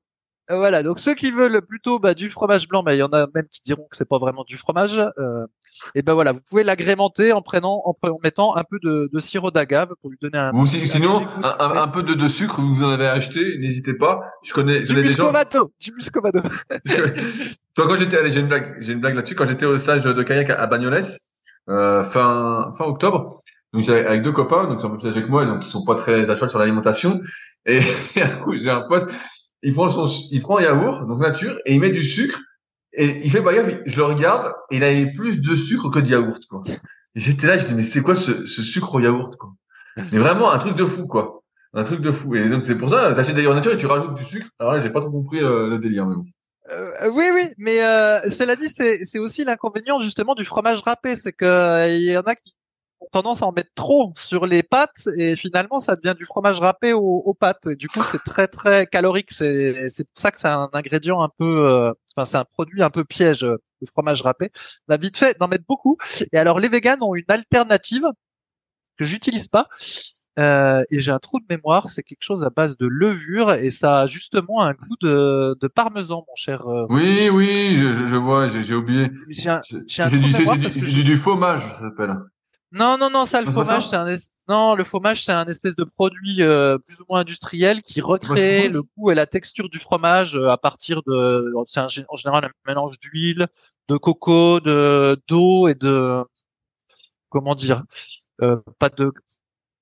[0.49, 3.28] Voilà, donc ceux qui veulent plutôt bah, du fromage blanc, bah, il y en a
[3.36, 4.97] même qui diront que c'est pas vraiment du fromage.
[4.97, 5.45] Euh,
[5.93, 9.51] et ben voilà, vous pouvez l'agrémenter en prenant, en, mettant un peu de, de sirop
[9.51, 10.53] d'agave pour lui donner un.
[10.53, 14.22] Ou sinon, un, un, peu de, de, sucre, vous en avez acheté, n'hésitez pas.
[14.41, 16.39] Je connais, du muscovado, du muscovado.
[17.76, 19.36] Toi, quand j'étais, allez, j'ai une blague, j'ai une blague là-dessus.
[19.36, 21.03] Quand j'étais au stage de kayak à Bagnoles,
[21.70, 23.41] euh, fin fin octobre,
[23.74, 25.70] donc avec deux copains, donc ils sont un peu plus âgés que moi, donc ils
[25.70, 27.22] sont pas très à cheval sur l'alimentation.
[27.65, 27.80] Et
[28.15, 29.09] un coup, j'ai un pote,
[29.61, 32.39] il prend son, il prend un yaourt, donc nature, et il met du sucre,
[32.93, 35.99] et il fait pas gaffe, je le regarde, et il avait plus de sucre que
[35.99, 36.63] de yaourt, quoi.
[37.15, 39.51] J'étais là, je dis mais c'est quoi ce, ce, sucre au yaourt, quoi?
[40.11, 41.41] Mais vraiment un truc de fou, quoi.
[41.74, 42.36] Un truc de fou.
[42.36, 44.47] Et donc c'est pour ça, t'achètes yaourts nature et tu rajoutes du sucre.
[44.59, 46.26] Alors là, j'ai pas trop compris euh, le délire, mais bon.
[46.72, 51.32] Euh, oui, oui, mais euh, cela dit, c'est aussi l'inconvénient justement du fromage râpé, c'est
[51.32, 52.57] que il y en a qui
[53.12, 56.93] tendance à en mettre trop sur les pâtes et finalement ça devient du fromage râpé
[56.93, 57.68] aux, pâtes.
[57.68, 59.32] Et du coup, c'est très très calorique.
[59.32, 62.84] C'est c'est pour ça que c'est un ingrédient un peu, euh, enfin c'est un produit
[62.84, 64.51] un peu piège euh, le fromage râpé.
[64.88, 65.97] On a vite fait d'en mettre beaucoup.
[66.32, 68.05] Et alors les véganes ont une alternative
[68.97, 69.68] que j'utilise pas.
[70.39, 73.72] Euh, et j'ai un trou de mémoire, c'est quelque chose à base de levure et
[73.72, 76.68] ça a justement un goût de, de parmesan, mon cher.
[76.68, 79.10] euh, Oui, oui, je, je, vois, j'ai oublié.
[79.30, 82.18] J'ai du, du, du fromage, ça s'appelle.
[82.72, 85.76] Non, non, non, ça, le fromage, c'est un, es- non, le fromage, c'est un espèce
[85.78, 89.80] de produit euh, plus ou moins industriel qui recrée le goût et la texture du
[89.80, 93.47] fromage euh, à partir de, c'est un en général un mélange d'huile,
[93.88, 96.24] de coco, de d'eau et de,
[97.30, 97.84] comment dire,
[98.41, 99.11] euh, pas de,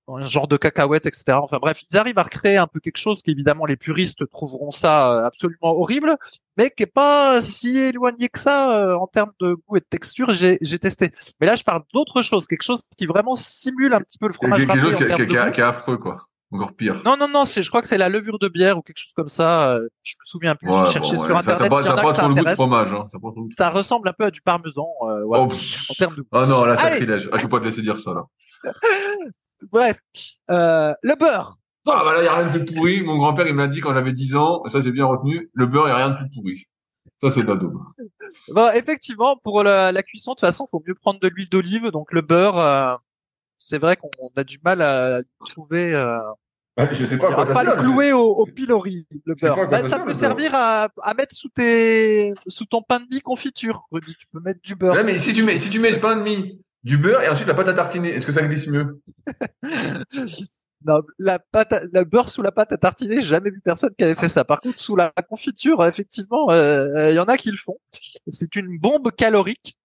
[0.08, 1.38] un genre de cacahuètes, etc.
[1.42, 5.12] Enfin bref, ils arrivent à recréer un peu quelque chose qu'évidemment les puristes trouveront ça
[5.12, 6.16] euh, absolument horrible,
[6.58, 9.86] mais qui est pas si éloigné que ça euh, en termes de goût et de
[9.90, 10.30] texture.
[10.32, 11.12] J'ai j'ai testé.
[11.42, 14.34] Mais là, je parle d'autre chose, quelque chose qui vraiment simule un petit peu le
[14.34, 15.52] fromage râpé en qui, est- termes qui, de goût.
[15.52, 16.18] qui est affreux, quoi.
[16.52, 17.02] Encore pire.
[17.04, 19.12] Non, non, non, c'est, je crois que c'est la levure de bière ou quelque chose
[19.16, 19.70] comme ça.
[19.70, 20.70] euh, Je me souviens plus.
[20.70, 21.28] Ouais, J'ai cherché bon, ouais.
[21.28, 22.56] sur Ça- ça internet ça a ça goût de intéresse.
[22.56, 22.92] fromage.
[22.94, 23.08] Hein.
[23.12, 23.18] Ça,
[23.58, 25.56] Ça ressemble un peu à du parmesan, euh, voilà, Oh,
[25.90, 26.28] en termes de goût.
[26.32, 27.28] Ah non, là, sacrilège.
[27.34, 28.24] Ah, je peux pas te laisser dire ça, là.
[29.72, 29.98] Bref,
[30.50, 31.56] euh, le beurre.
[31.88, 33.02] Ah, bah là, y a rien de plus pourri.
[33.04, 35.66] Mon grand-père, il m'a dit quand j'avais 10 ans, et ça, j'ai bien retenu, le
[35.68, 36.66] beurre, y a rien de plus pourri.
[37.22, 37.78] Ça, c'est de la daube.
[38.50, 41.92] Bon, effectivement, pour la, la cuisson, de toute façon, faut mieux prendre de l'huile d'olive.
[41.92, 42.96] Donc le beurre, euh,
[43.58, 45.94] c'est vrai qu'on a du mal à trouver.
[45.96, 46.18] Euh,
[46.78, 49.56] Ah, je sais on va pas le clouer au, au pilori, le beurre.
[49.56, 53.22] pas Bah, ça peut servir à, à mettre sous tes, sous ton pain de mie
[53.22, 53.84] confiture.
[53.92, 55.02] Rudy, tu peux mettre du beurre.
[55.06, 57.48] Mais si tu mets, si tu mets le pain de mie, du beurre et ensuite
[57.48, 59.02] la pâte à tartiner, est-ce que ça glisse mieux
[60.86, 63.90] Non, la pâte, à- le beurre sous la pâte à tartiner, j'ai jamais vu personne
[63.98, 64.44] qui avait fait ça.
[64.46, 67.78] Par contre, sous la confiture, effectivement, euh, il y en a qui le font.
[68.28, 69.78] C'est une bombe calorique.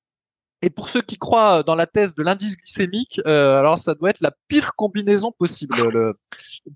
[0.62, 4.10] Et pour ceux qui croient dans la thèse de l'indice glycémique, euh, alors ça doit
[4.10, 5.74] être la pire combinaison possible.
[5.90, 6.14] Le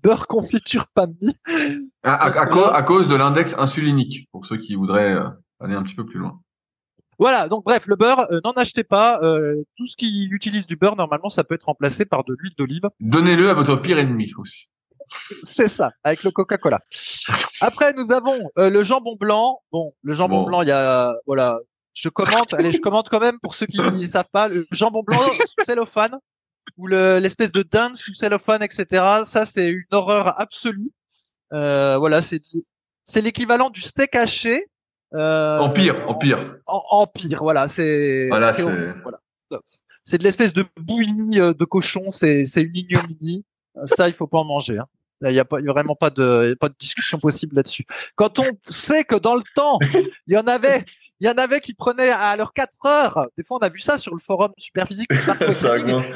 [0.01, 1.37] beurre confiture pain de mie.
[2.01, 4.73] à, à- Parce à que cause, là- à cause de l'index insulinique, pour ceux qui
[4.73, 5.25] voudraient euh,
[5.59, 6.41] aller un petit peu plus loin.
[7.19, 7.47] Voilà.
[7.47, 9.19] Donc bref, le beurre, euh, n'en achetez pas.
[9.21, 12.53] Euh, tout ce qui utilise du beurre, normalement, ça peut être remplacé par de l'huile
[12.57, 12.89] d'olive.
[12.99, 14.67] Donnez-le à votre pire ennemi aussi.
[15.43, 16.79] C'est ça, avec le Coca-Cola.
[17.61, 19.61] Après, nous avons euh, le jambon blanc.
[19.71, 20.47] Bon, le jambon Bon.
[20.47, 21.59] blanc, il y a, voilà,
[21.93, 22.53] je commente.
[22.55, 24.47] allez, je commente quand même pour ceux qui ne savent pas.
[24.47, 26.17] Le jambon blanc sous cellophane
[26.77, 29.03] ou le- l'espèce de dinde sous cellophane, etc.
[29.25, 30.91] Ça, c'est une horreur absolue.
[31.53, 32.41] Euh, voilà, c'est
[33.05, 34.59] c'est l'équivalent du steak haché.
[35.15, 36.57] Euh, En pire, en pire.
[36.67, 37.67] En, en pire, voilà.
[37.67, 39.19] C'est Voilà, c'est voilà.
[40.03, 42.11] C'est de l'espèce de bouillie euh, de cochon.
[42.11, 43.45] C'est c'est une ignominie.
[43.77, 44.77] Euh, Ça, il faut pas en manger.
[44.77, 44.85] Hein.
[45.21, 47.85] Il y a pas, il y a vraiment pas de, pas de discussion possible là-dessus.
[48.15, 49.79] Quand on sait que dans le temps,
[50.27, 50.83] il y en avait,
[51.19, 53.27] il y en avait qui prenaient à leurs 4 heures.
[53.37, 55.09] Des fois, on a vu ça sur le forum Superphysique.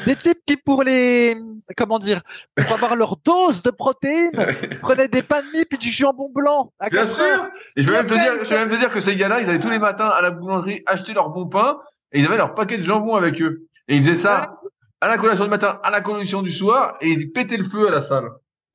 [0.06, 1.38] des types qui, pour les,
[1.78, 2.22] comment dire,
[2.56, 4.32] pour avoir leur dose de protéines,
[4.82, 7.36] prenaient des pains de mie puis du jambon blanc à Bien 4 heures.
[7.36, 7.50] sûr.
[7.78, 9.50] Et je vais même te dire, je vais même te dire que ces gars-là, ils
[9.50, 11.78] allaient tous les matins à la boulangerie acheter leur bon pain
[12.12, 13.64] et ils avaient leur paquet de jambon avec eux.
[13.88, 14.60] Et ils faisaient ça
[15.02, 17.88] à la collation du matin, à la collation du soir et ils pétaient le feu
[17.88, 18.30] à la salle.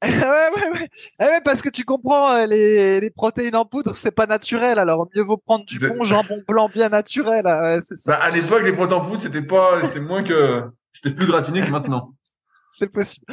[0.09, 0.89] ouais, ouais, ouais.
[1.21, 4.79] Eh ouais, parce que tu comprends, euh, les, les protéines en poudre, c'est pas naturel.
[4.79, 7.47] Alors, mieux vaut prendre du bon jambon blanc bien naturel.
[7.47, 8.13] hein, ouais, c'est ça.
[8.13, 11.61] Bah, à l'époque, les protéines en poudre, c'était pas, c'était moins que, c'était plus gratiné
[11.61, 12.15] que maintenant.
[12.71, 13.27] c'est possible.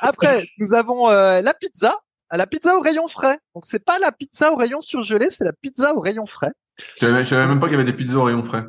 [0.00, 1.94] Après, nous avons euh, la pizza.
[2.32, 3.38] La pizza au rayon frais.
[3.54, 6.50] Donc, c'est pas la pizza au rayon surgelé, c'est la pizza au rayon frais.
[6.96, 8.64] Je savais, je savais même pas qu'il y avait des pizzas au rayon frais.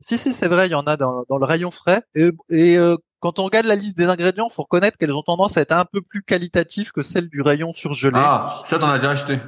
[0.00, 2.02] Si, si, c'est vrai, il y en a dans, dans le rayon frais.
[2.14, 5.56] Et, et, euh, quand on regarde la liste des ingrédients, faut reconnaître qu'elles ont tendance
[5.56, 8.18] à être un peu plus qualitatives que celles du rayon surgelé.
[8.22, 9.40] Ah, ça t'en as déjà acheté?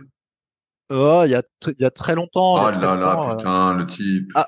[0.91, 2.55] Oh, il y a, il y a très longtemps.
[2.55, 4.33] Oh là là, euh, putain, le type.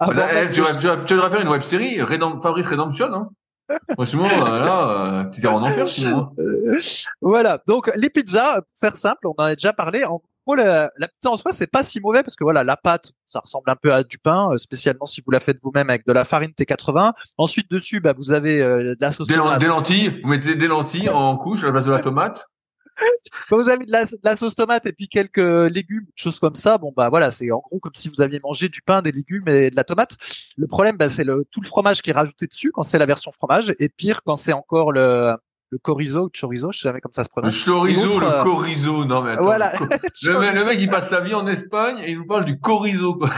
[0.00, 1.98] Là, tu, devrais faire une web série,
[2.42, 3.30] Fabrice Redemption, hein.
[3.94, 6.18] Franchement, euh, là, euh, tu t'es en enfer, sinon.
[6.18, 6.32] hein.
[6.38, 6.78] Euh,
[7.20, 7.60] voilà.
[7.66, 10.04] Donc les pizzas, pour faire simple, on en a déjà parlé.
[10.04, 12.76] En gros, la, la pizza en soi, c'est pas si mauvais parce que voilà, la
[12.76, 15.90] pâte, ça ressemble un peu à du pain, euh, spécialement si vous la faites vous-même
[15.90, 17.12] avec de la farine T80.
[17.38, 19.60] Ensuite dessus, bah, vous avez euh, de la sauce Des, tomate.
[19.60, 22.46] des lentilles, vous mettez des lentilles en couche à la place de la tomate.
[23.48, 26.54] Quand vous avez de la, de la sauce tomate et puis quelques légumes, choses comme
[26.54, 29.12] ça, bon bah voilà, c'est en gros comme si vous aviez mangé du pain, des
[29.12, 30.16] légumes et de la tomate.
[30.56, 33.06] Le problème, bah, c'est le tout le fromage qui est rajouté dessus quand c'est la
[33.06, 35.34] version fromage, et pire quand c'est encore le
[35.70, 37.64] le chorizo ou chorizo, je sais jamais comment ça se Le prononce.
[37.64, 39.42] chorizo, Et l'autre, le euh, chorizo, non mais attends.
[39.44, 39.72] Voilà.
[39.78, 39.86] le,
[40.54, 43.14] le mec, le il passe sa vie en Espagne et il nous parle du chorizo,
[43.14, 43.30] quoi.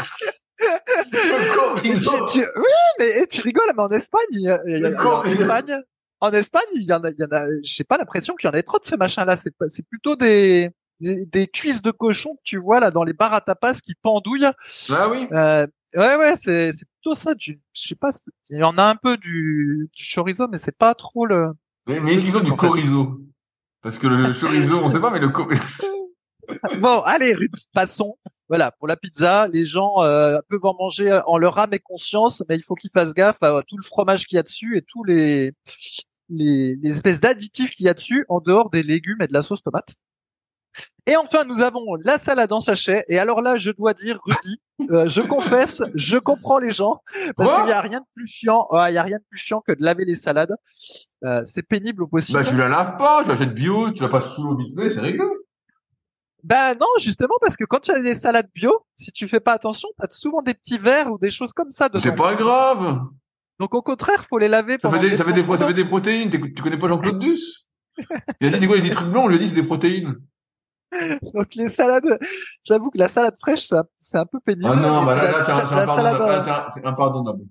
[1.13, 2.27] le chorizo.
[2.27, 4.91] Tu- tu- Oui, mais tu rigoles, mais en Espagne, il y a- il y a-
[4.91, 5.79] Le en Espagne,
[6.21, 8.51] en Espagne, il y en a, il y en a, j'ai pas l'impression qu'il y
[8.51, 9.37] en ait trop de ce machin-là.
[9.37, 10.71] C'est pas- c'est plutôt des,
[11.01, 13.95] des, des cuisses de cochon que tu vois là dans les bars à tapas qui
[14.03, 14.45] pendouillent.
[14.91, 15.27] Ah oui.
[15.33, 17.35] Euh, ouais, ouais, c'est, c'est plutôt ça.
[17.35, 18.11] Du, je sais pas,
[18.51, 21.49] il y en a un peu du, du chorizo, mais c'est pas trop le.
[21.89, 23.21] Mais, ont du chorizo.
[23.83, 25.63] Parce que le chorizo, on sait pas, mais le chorizo.
[26.81, 28.17] Bon, allez, Rudy, passons.
[28.49, 32.43] Voilà, pour la pizza, les gens euh, peuvent en manger en leur âme et conscience,
[32.49, 34.81] mais il faut qu'ils fassent gaffe à tout le fromage qu'il y a dessus et
[34.81, 35.53] tous les
[36.31, 39.43] les, les espèces d'additifs qu'il y a dessus en dehors des légumes et de la
[39.43, 39.95] sauce tomate.
[41.09, 43.03] Et enfin, nous avons la salade en sachet.
[43.09, 47.01] Et alors là, je dois dire, Rudy, euh, je confesse, je comprends les gens
[47.35, 48.67] parce qu'il y a rien de plus chiant.
[48.71, 50.55] ouais, Il y a rien de plus chiant que de laver les salades.
[51.25, 52.39] Euh, c'est pénible au possible.
[52.39, 54.91] Bah, tu la laves pas, tu l'achètes bio, tu la passes sous l'eau vite fait,
[54.91, 55.25] c'est réglé.
[56.45, 59.53] Ben non, justement parce que quand tu as des salades bio, si tu fais pas
[59.53, 62.01] attention, tu as souvent des petits verres ou des choses comme ça dedans.
[62.03, 63.01] C'est pas grave.
[63.59, 65.75] Donc au contraire, faut les laver Ça fait des, ça fait des, bons ça fait
[65.75, 66.31] des protéines.
[66.31, 67.67] Tu connais pas Jean-Claude Duss?
[68.41, 69.25] Il a dit, c'est quoi les trucs blancs?
[69.25, 70.15] On lui a dit, c'est des protéines.
[71.35, 72.19] Donc les salades,
[72.65, 74.71] j'avoue que la salade fraîche, ça, c'est un peu pénible.
[74.73, 77.43] Ah non, bah là, la, là, c'est la salade, en- c'est impardonnable.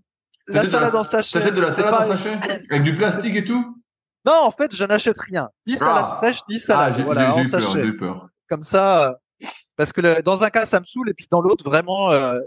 [0.47, 2.39] la salade la- en sachet, T'achètes de la salade en sachet?
[2.71, 3.81] Avec du plastique et tout?
[4.25, 5.49] Non, en fait, je n'achète rien.
[5.67, 6.15] Ni salade Ah.
[6.17, 6.93] fraîche, ni Ah, salade.
[6.97, 7.67] j'ai voilà, en sachet.
[7.81, 8.27] j'ai eu peur.
[8.49, 11.41] Comme ça, euh, parce que le- dans un cas, ça me saoule, et puis dans
[11.41, 12.39] l'autre, vraiment, euh,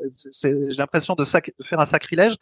[0.43, 2.35] j'ai l'impression de, faire un sacrilège.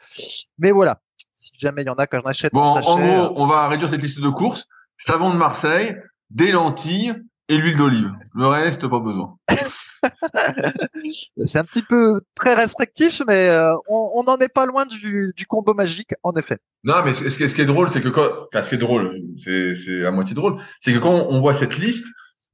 [0.58, 1.00] Mais voilà,
[1.34, 2.90] si jamais il y en a quand j'en achète Bon, en en sachet.
[3.14, 4.64] euh, gros, on va réduire cette liste de courses.
[5.06, 5.94] Savon de Marseille,
[6.30, 7.14] des lentilles
[7.48, 8.10] et l'huile d'olive.
[8.34, 9.36] Le reste, pas besoin.
[11.44, 15.46] c'est un petit peu très restrictif, mais euh, on n'en est pas loin du, du
[15.46, 16.58] combo magique, en effet.
[16.84, 18.68] Non, mais ce, ce qui est- ce qui est drôle, c'est que quand, enfin, ce
[18.68, 22.06] qui est drôle, c'est, à moitié drôle, c'est que quand on voit cette liste,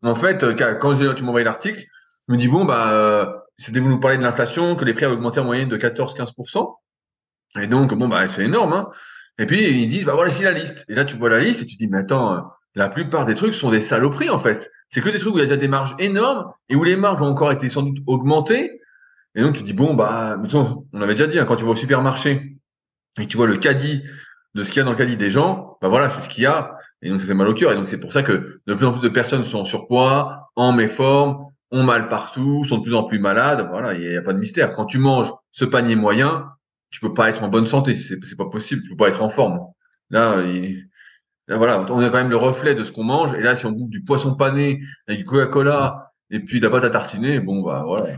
[0.02, 1.82] en fait, euh, quand tu envoyé l'article,
[2.28, 3.26] je me dis bon, bah, euh,
[3.58, 6.76] c'était vous nous parler de l'inflation, que les prix avaient augmenté en moyenne de 14-15%.
[7.60, 8.88] Et donc, bon, bah, c'est énorme, hein.
[9.38, 10.84] Et puis, ils disent, bah, voilà, c'est la liste.
[10.88, 13.34] Et là, tu vois la liste et tu te dis, mais attends, la plupart des
[13.34, 14.70] trucs sont des saloperies, en fait.
[14.88, 16.96] C'est que des trucs où il y a déjà des marges énormes et où les
[16.96, 18.80] marges ont encore été sans doute augmentées.
[19.34, 20.38] Et donc, tu dis, bon, bah,
[20.92, 22.56] on avait déjà dit, hein, quand tu vas au supermarché
[23.20, 24.02] et tu vois le caddie
[24.54, 26.44] de ce qu'il y a dans le caddie des gens, bah voilà, c'est ce qu'il
[26.44, 26.76] y a.
[27.02, 27.72] Et donc, ça fait mal au cœur.
[27.72, 30.50] Et donc, c'est pour ça que de plus en plus de personnes sont en surpoids,
[30.56, 33.66] en méforme, ont mal partout, sont de plus en plus malades.
[33.68, 34.74] Voilà, il n'y a, pas de mystère.
[34.74, 36.46] Quand tu manges ce panier moyen,
[36.90, 37.96] tu peux pas être en bonne santé.
[37.98, 38.82] C'est pas possible.
[38.82, 39.60] Tu peux pas être en forme.
[40.10, 40.88] Là, il-
[41.48, 43.34] là, voilà, on a quand même le reflet de ce qu'on mange.
[43.34, 46.70] Et là, si on bouffe du poisson pané avec du Coca-Cola et puis de la
[46.70, 48.16] pâte à tartiner, bon, bah, voilà.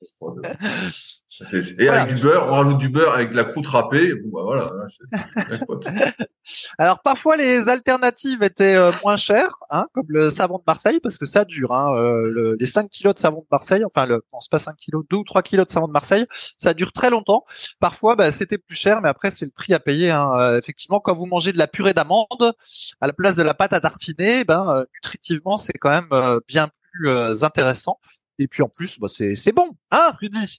[0.00, 2.02] Et Voilà.
[2.02, 4.14] avec du beurre, on rajoute du beurre avec de la croûte râpée.
[4.14, 4.72] Bon, bah, voilà.
[5.66, 5.86] pote.
[6.78, 11.18] Alors parfois les alternatives étaient euh, moins chères, hein, comme le savon de Marseille, parce
[11.18, 11.72] que ça dure.
[11.72, 14.58] Hein, euh, le- les 5 kilos de savon de Marseille, enfin le, non c'est pas
[14.58, 16.26] 5 kilos, 2 ou 3 kilos de savon de Marseille,
[16.56, 17.44] ça dure très longtemps.
[17.80, 20.10] Parfois bah, c'était plus cher, mais après c'est le prix à payer.
[20.10, 20.30] Hein.
[20.38, 22.26] Euh, effectivement, quand vous mangez de la purée d'amande
[23.00, 26.08] à la place de la pâte à tartiner, ben nutritivement c'est quand même
[26.48, 28.00] bien plus intéressant.
[28.38, 30.58] Et puis en plus, bah, c'est c'est bon, hein, Rudy?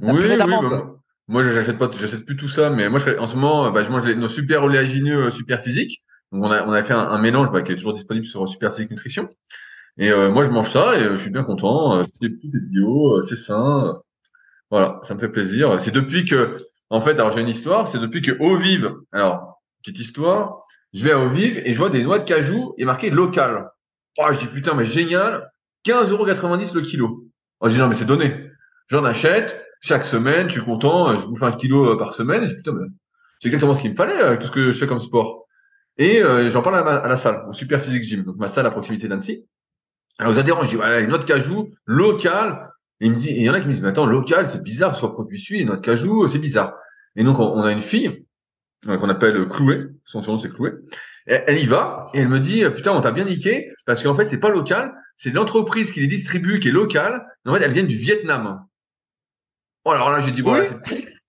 [0.00, 0.94] La oui, oui, bah,
[1.28, 3.90] moi j'achète pas, j'achète plus tout ça, mais moi je- en ce moment, bah, je
[3.90, 6.02] mange les, nos super oléagineux euh, super physiques.
[6.32, 8.48] Donc on a, on a fait un, un mélange bah, qui est toujours disponible sur
[8.48, 9.28] Super Physique Nutrition.
[9.98, 11.98] Et euh, moi je mange ça et euh, je suis bien content.
[12.00, 13.86] Euh, C'est bio, euh, c'est sain.
[13.88, 13.92] euh,
[14.70, 15.80] voilà, ça me fait plaisir.
[15.80, 16.56] C'est depuis que,
[16.90, 20.62] en fait, alors j'ai une histoire, c'est depuis que Eau Vive, alors petite histoire,
[20.92, 23.70] je vais à Eau Vive et je vois des noix de cajou et marqué local.
[24.18, 25.50] Oh, je dis putain mais génial,
[25.84, 27.24] 15,90€ le kilo.
[27.60, 28.50] Oh, je dis non mais c'est donné.
[28.88, 32.42] J'en achète chaque semaine, je suis content, euh, je bouffe un kilo euh, par semaine,
[32.42, 32.72] et je dis putain
[33.40, 35.46] c'est exactement ce qu'il me fallait avec tout ce que je fais comme sport.
[35.98, 38.70] Et euh, j'en parle à, la salle, au Super Physique Gym, donc ma salle à
[38.70, 39.44] proximité d'Annecy.
[40.18, 42.70] Alors aux adhérents, je dis voilà, une noix de cajou locale.
[43.00, 44.62] Et il me dit, il y en a qui me disent mais attends, local, c'est
[44.62, 46.74] bizarre, soit produit suisse, une noix de cajou, c'est bizarre.
[47.16, 48.24] Et donc on, a une fille
[48.88, 50.72] euh, qu'on appelle Cloué, son surnom c'est Cloué.
[51.26, 54.14] Et Elle y va et elle me dit putain on t'a bien niqué parce qu'en
[54.14, 57.24] fait c'est pas local, c'est l'entreprise qui les distribue qui est locale.
[57.44, 58.64] mais En fait elles viennent du Vietnam.
[59.84, 60.66] Oh, alors là j'ai dit bon Oui.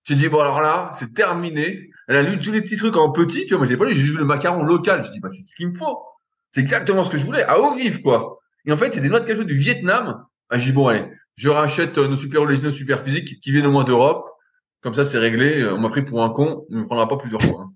[0.04, 1.90] j'ai dit bon alors là c'est terminé.
[2.08, 3.92] Elle a lu tous les petits trucs en petit, tu vois, moi j'ai pas lu,
[3.94, 5.04] j'ai juste vu le macaron local.
[5.04, 5.98] Je dis bah c'est ce qu'il me faut.
[6.52, 8.38] C'est exactement ce que je voulais, à eau vive quoi.
[8.64, 10.24] Et en fait c'est des noix de cajou du Vietnam.
[10.50, 11.04] Ah, j'ai dit bon allez,
[11.36, 14.28] je rachète euh, nos super originaux super physiques qui viennent au moins d'Europe.
[14.82, 15.60] Comme ça c'est réglé.
[15.62, 17.62] Euh, On m'a pris pour un con, on me prendra pas plusieurs fois.
[17.64, 17.70] hein.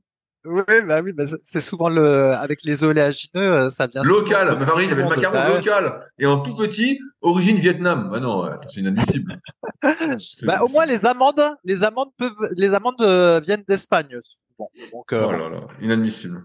[0.46, 4.64] Oui, bah oui, bah c'est- souvent le avec les oléagineux, euh, ça vient Local, ma
[4.66, 5.22] farine, il y avait le du monde.
[5.24, 5.58] macaron ouais.
[5.58, 6.10] local.
[6.18, 8.08] Et en tout petit, origine Vietnam.
[8.10, 9.38] Bah non, c'est inadmissible.
[10.42, 14.18] Bah, au moins les amandes, les amandes peuvent, les amandes euh, viennent d'Espagne.
[14.22, 14.70] souvent.
[14.92, 16.42] Donc euh, Oh là là, inadmissible.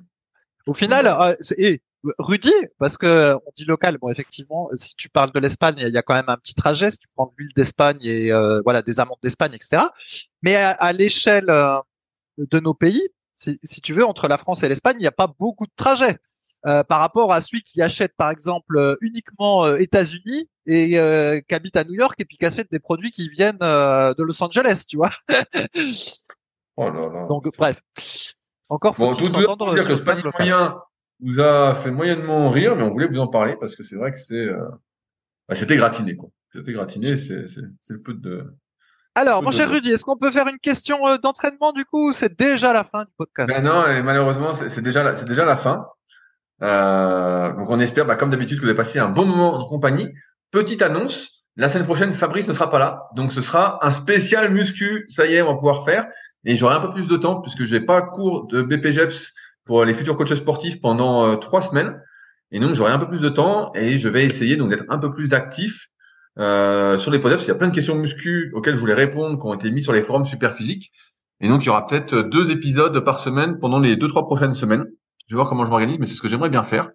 [0.67, 1.81] au final, euh, et
[2.19, 5.97] Rudy, parce que on dit local, bon effectivement, si tu parles de l'Espagne, il y
[5.97, 6.91] a quand même un petit trajet.
[6.91, 9.83] Si tu prends de l'huile d'Espagne et euh, voilà des amandes d'Espagne, etc.
[10.43, 11.79] Mais à, à l'échelle euh,
[12.37, 13.01] de nos pays,
[13.35, 15.73] si, si tu veux, entre la France et l'Espagne, il n'y a pas beaucoup de
[15.75, 16.17] trajets.
[16.65, 21.39] Euh, par rapport à celui qui achète par exemple euh, uniquement euh, États-Unis et euh,
[21.39, 24.43] qui habite à New York et puis qui achète des produits qui viennent de Los
[24.43, 25.11] Angeles, tu vois.
[26.77, 27.25] Oh là là.
[27.27, 27.81] Donc bref,
[28.67, 30.77] encore Bon, faut-il tout, s'entendre dire que ce moyen
[31.21, 34.11] vous a fait moyennement rire, mais on voulait vous en parler parce que c'est vrai
[34.11, 34.45] que c'est,
[35.47, 36.31] bah, c'était gratiné, quoi.
[36.51, 38.53] C'était gratiné, c'est le peu de,
[39.15, 42.13] Alors, mon cher Rudy, est-ce qu'on peut faire une question euh, d'entraînement du coup ou
[42.13, 43.49] c'est déjà la fin du podcast?
[43.49, 45.85] Ben non, et malheureusement, c'est déjà, la- c'est déjà la fin.
[46.61, 49.67] Euh, donc on espère, bah, comme d'habitude, que vous avez passé un bon moment en
[49.67, 50.09] compagnie.
[50.51, 54.51] Petite annonce, la semaine prochaine, Fabrice ne sera pas là, donc ce sera un spécial
[54.51, 55.05] muscu.
[55.09, 56.07] Ça y est, on va pouvoir faire,
[56.45, 59.31] et j'aurai un peu plus de temps puisque je vais pas cours de BPGEPS
[59.65, 62.01] pour les futurs coachs sportifs pendant euh, trois semaines,
[62.51, 64.97] et donc j'aurai un peu plus de temps et je vais essayer donc d'être un
[64.97, 65.87] peu plus actif
[66.39, 67.43] euh, sur les podeps.
[67.45, 69.81] Il y a plein de questions muscu auxquelles je voulais répondre qui ont été mis
[69.81, 70.91] sur les forums super physiques.
[71.41, 74.53] Et donc, il y aura peut-être deux épisodes par semaine pendant les deux, trois prochaines
[74.53, 74.85] semaines.
[75.27, 76.89] Je vais voir comment je m'organise, mais c'est ce que j'aimerais bien faire.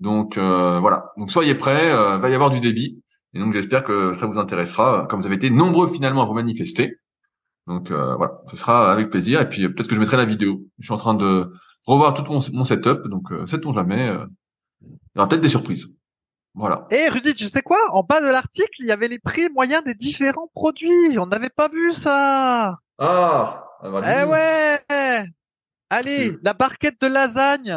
[0.00, 1.12] Donc, euh, voilà.
[1.16, 1.90] Donc, soyez prêts.
[1.92, 3.02] euh, va y avoir du débit.
[3.34, 6.26] Et donc, j'espère que ça vous intéressera, euh, comme vous avez été nombreux finalement à
[6.26, 6.96] vous manifester.
[7.66, 8.40] Donc, euh, voilà.
[8.50, 9.40] Ce sera avec plaisir.
[9.40, 10.62] Et puis, euh, peut-être que je mettrai la vidéo.
[10.78, 11.52] Je suis en train de
[11.86, 13.06] revoir tout mon, mon setup.
[13.08, 14.08] Donc, euh, sait-on jamais.
[14.08, 14.26] euh,
[14.82, 15.86] il y aura peut-être des surprises.
[16.54, 16.86] Voilà.
[16.90, 17.78] Et Rudy, tu sais quoi?
[17.92, 21.18] En bas de l'article, il y avait les prix moyens des différents produits.
[21.18, 22.78] On n'avait pas vu ça.
[22.98, 23.64] Ah!
[23.82, 25.24] ah bah, Eh ouais
[25.90, 27.76] Allez, la barquette de lasagne,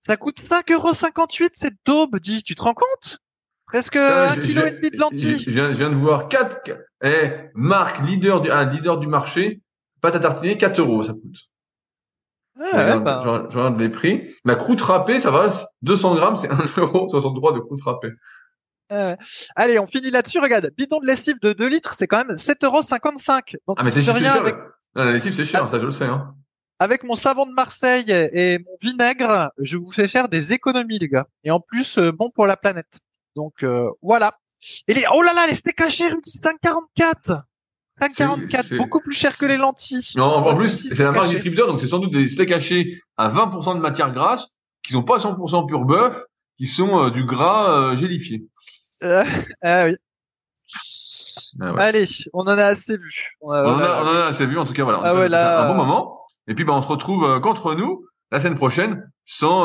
[0.00, 3.18] ça coûte 5,58€, c'est daube, dis, tu te rends compte?
[3.66, 5.40] Presque un kilo et demi de lentilles.
[5.40, 6.58] Je viens, de voir 4,
[7.04, 9.62] eh, Marc, leader du, ah, leader du marché,
[10.00, 11.51] pâte à tartiner, 4 euros, ça coûte.
[12.58, 14.34] Ouais, je, ouais, regarde, bah, je regarde- je regarde les prix.
[14.44, 18.10] La croûte râpée, ça va, 200 grammes, c'est 1,63€ de croûte râpée.
[18.90, 19.16] ouais.
[19.56, 20.38] Allez, on finit là-dessus.
[20.38, 23.56] Regarde, bidon de lessive de 2 litres, c'est quand même 7,55€.
[23.66, 24.36] Donc, Ah, mais c'est rien cher.
[24.42, 24.54] avec,
[24.94, 25.70] Non, la lessive, c'est cher, Ah.
[25.70, 26.34] ça, je le sais, hein.
[26.78, 31.08] avec mon savon de Marseille et mon vinaigre, je vous fais faire des économies, les
[31.08, 31.26] gars.
[31.44, 32.98] Et en plus, euh, bon pour la planète.
[33.36, 34.32] Donc, euh, voilà.
[34.88, 37.42] Et les, oh là là, les steaks hachés, Rudy, 5,44
[38.08, 40.00] 5,44, c'est- beaucoup plus cher que les lentilles.
[40.16, 43.28] Non, en, plus, c'est la marque distributeur, donc c'est sans doute des steaks hachés à
[43.28, 44.46] 20% de matière grasse,
[44.84, 46.24] qui sont pas 100% pur bœuf,
[46.58, 48.44] qui sont euh, du gras euh, gélifié.
[49.02, 49.24] Euh,
[49.62, 49.94] ah oui.
[51.60, 51.82] Ah ouais.
[51.82, 53.36] Allez, on en a assez vu.
[53.40, 55.00] On a- On en a, on en a assez vu, en tout cas, voilà.
[55.02, 56.18] Ah ouais, là, Un bon moment.
[56.48, 59.64] Et puis, bah, on se retrouve qu'entre nous la semaine prochaine sans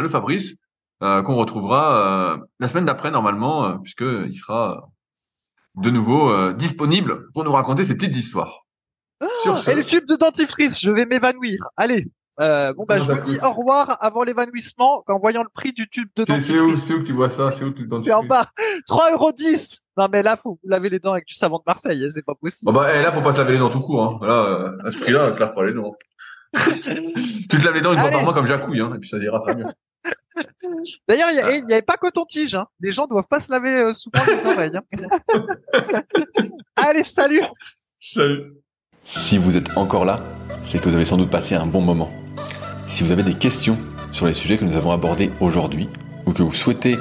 [0.00, 0.54] le Fabrice,
[1.00, 4.88] qu'on retrouvera la semaine d'après, normalement, puisque il sera
[5.76, 8.66] de nouveau euh, disponible pour nous raconter ses petites histoires.
[9.20, 11.58] Ce- Et le tube de dentifrice, je vais m'évanouir.
[11.76, 12.06] Allez.
[12.40, 15.72] Euh, bon bah Ah, je vous dis au revoir avant l'évanouissement en voyant le prix
[15.72, 16.84] du tube de C'est c'est où, dentifrice.
[16.84, 17.50] c'est où que tu vois ça?
[17.52, 18.46] C'est où tu C'est en bas.
[18.88, 22.08] 3,10 Non mais là faut vous laver les dents avec du savon de Marseille, hein,
[22.14, 22.72] c'est pas possible.
[22.72, 24.26] Bon, bah, eh, là, faut pas se laver les dents tout court, hein.
[24.26, 25.94] Là, euh, à ce prix-là, tu te laves pas les dents.
[26.54, 29.18] tu te laves les dents une fois par mois comme Jacouille, hein, et puis ça
[29.18, 29.64] ira très mieux.
[31.08, 32.54] D'ailleurs il y, a- il y avait pas coton-tige.
[32.54, 32.66] Hein.
[32.80, 34.76] Les gens doivent pas se laver euh, souvent les oreilles.
[34.76, 35.42] hein.
[36.76, 37.42] Allez salut.
[38.00, 38.54] Salut.
[39.04, 40.20] Si vous êtes encore là,
[40.62, 42.10] c'est que vous avez sans doute passé un bon moment.
[42.88, 43.78] Si vous avez des questions
[44.12, 45.88] sur les sujets que nous avons abordés aujourd'hui,
[46.26, 46.96] ou que vous souhaitez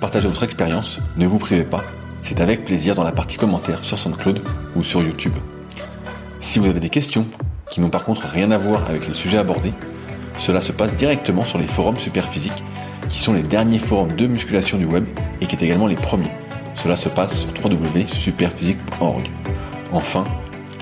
[0.00, 1.82] partager votre expérience, ne vous privez pas.
[2.22, 4.40] C'est avec plaisir dans la partie commentaires sur SoundCloud
[4.76, 5.34] ou sur YouTube.
[6.40, 7.26] Si vous avez des questions
[7.70, 9.72] qui n'ont par contre rien à voir avec les sujets abordés,
[10.36, 12.64] cela se passe directement sur les forums Superphysique,
[13.08, 15.04] qui sont les derniers forums de musculation du web
[15.40, 16.32] et qui est également les premiers.
[16.74, 19.30] Cela se passe sur www.superphysique.org.
[19.92, 20.24] Enfin,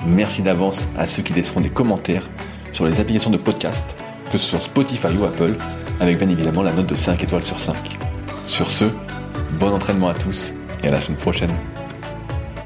[0.07, 2.29] merci d'avance à ceux qui laisseront des commentaires
[2.73, 3.97] sur les applications de podcast,
[4.31, 5.55] que ce soit Spotify ou Apple,
[6.01, 7.77] avec bien évidemment la note de 5 étoiles sur 5.
[8.47, 8.87] Sur ce,
[9.59, 11.51] bon entraînement à tous et à la semaine prochaine.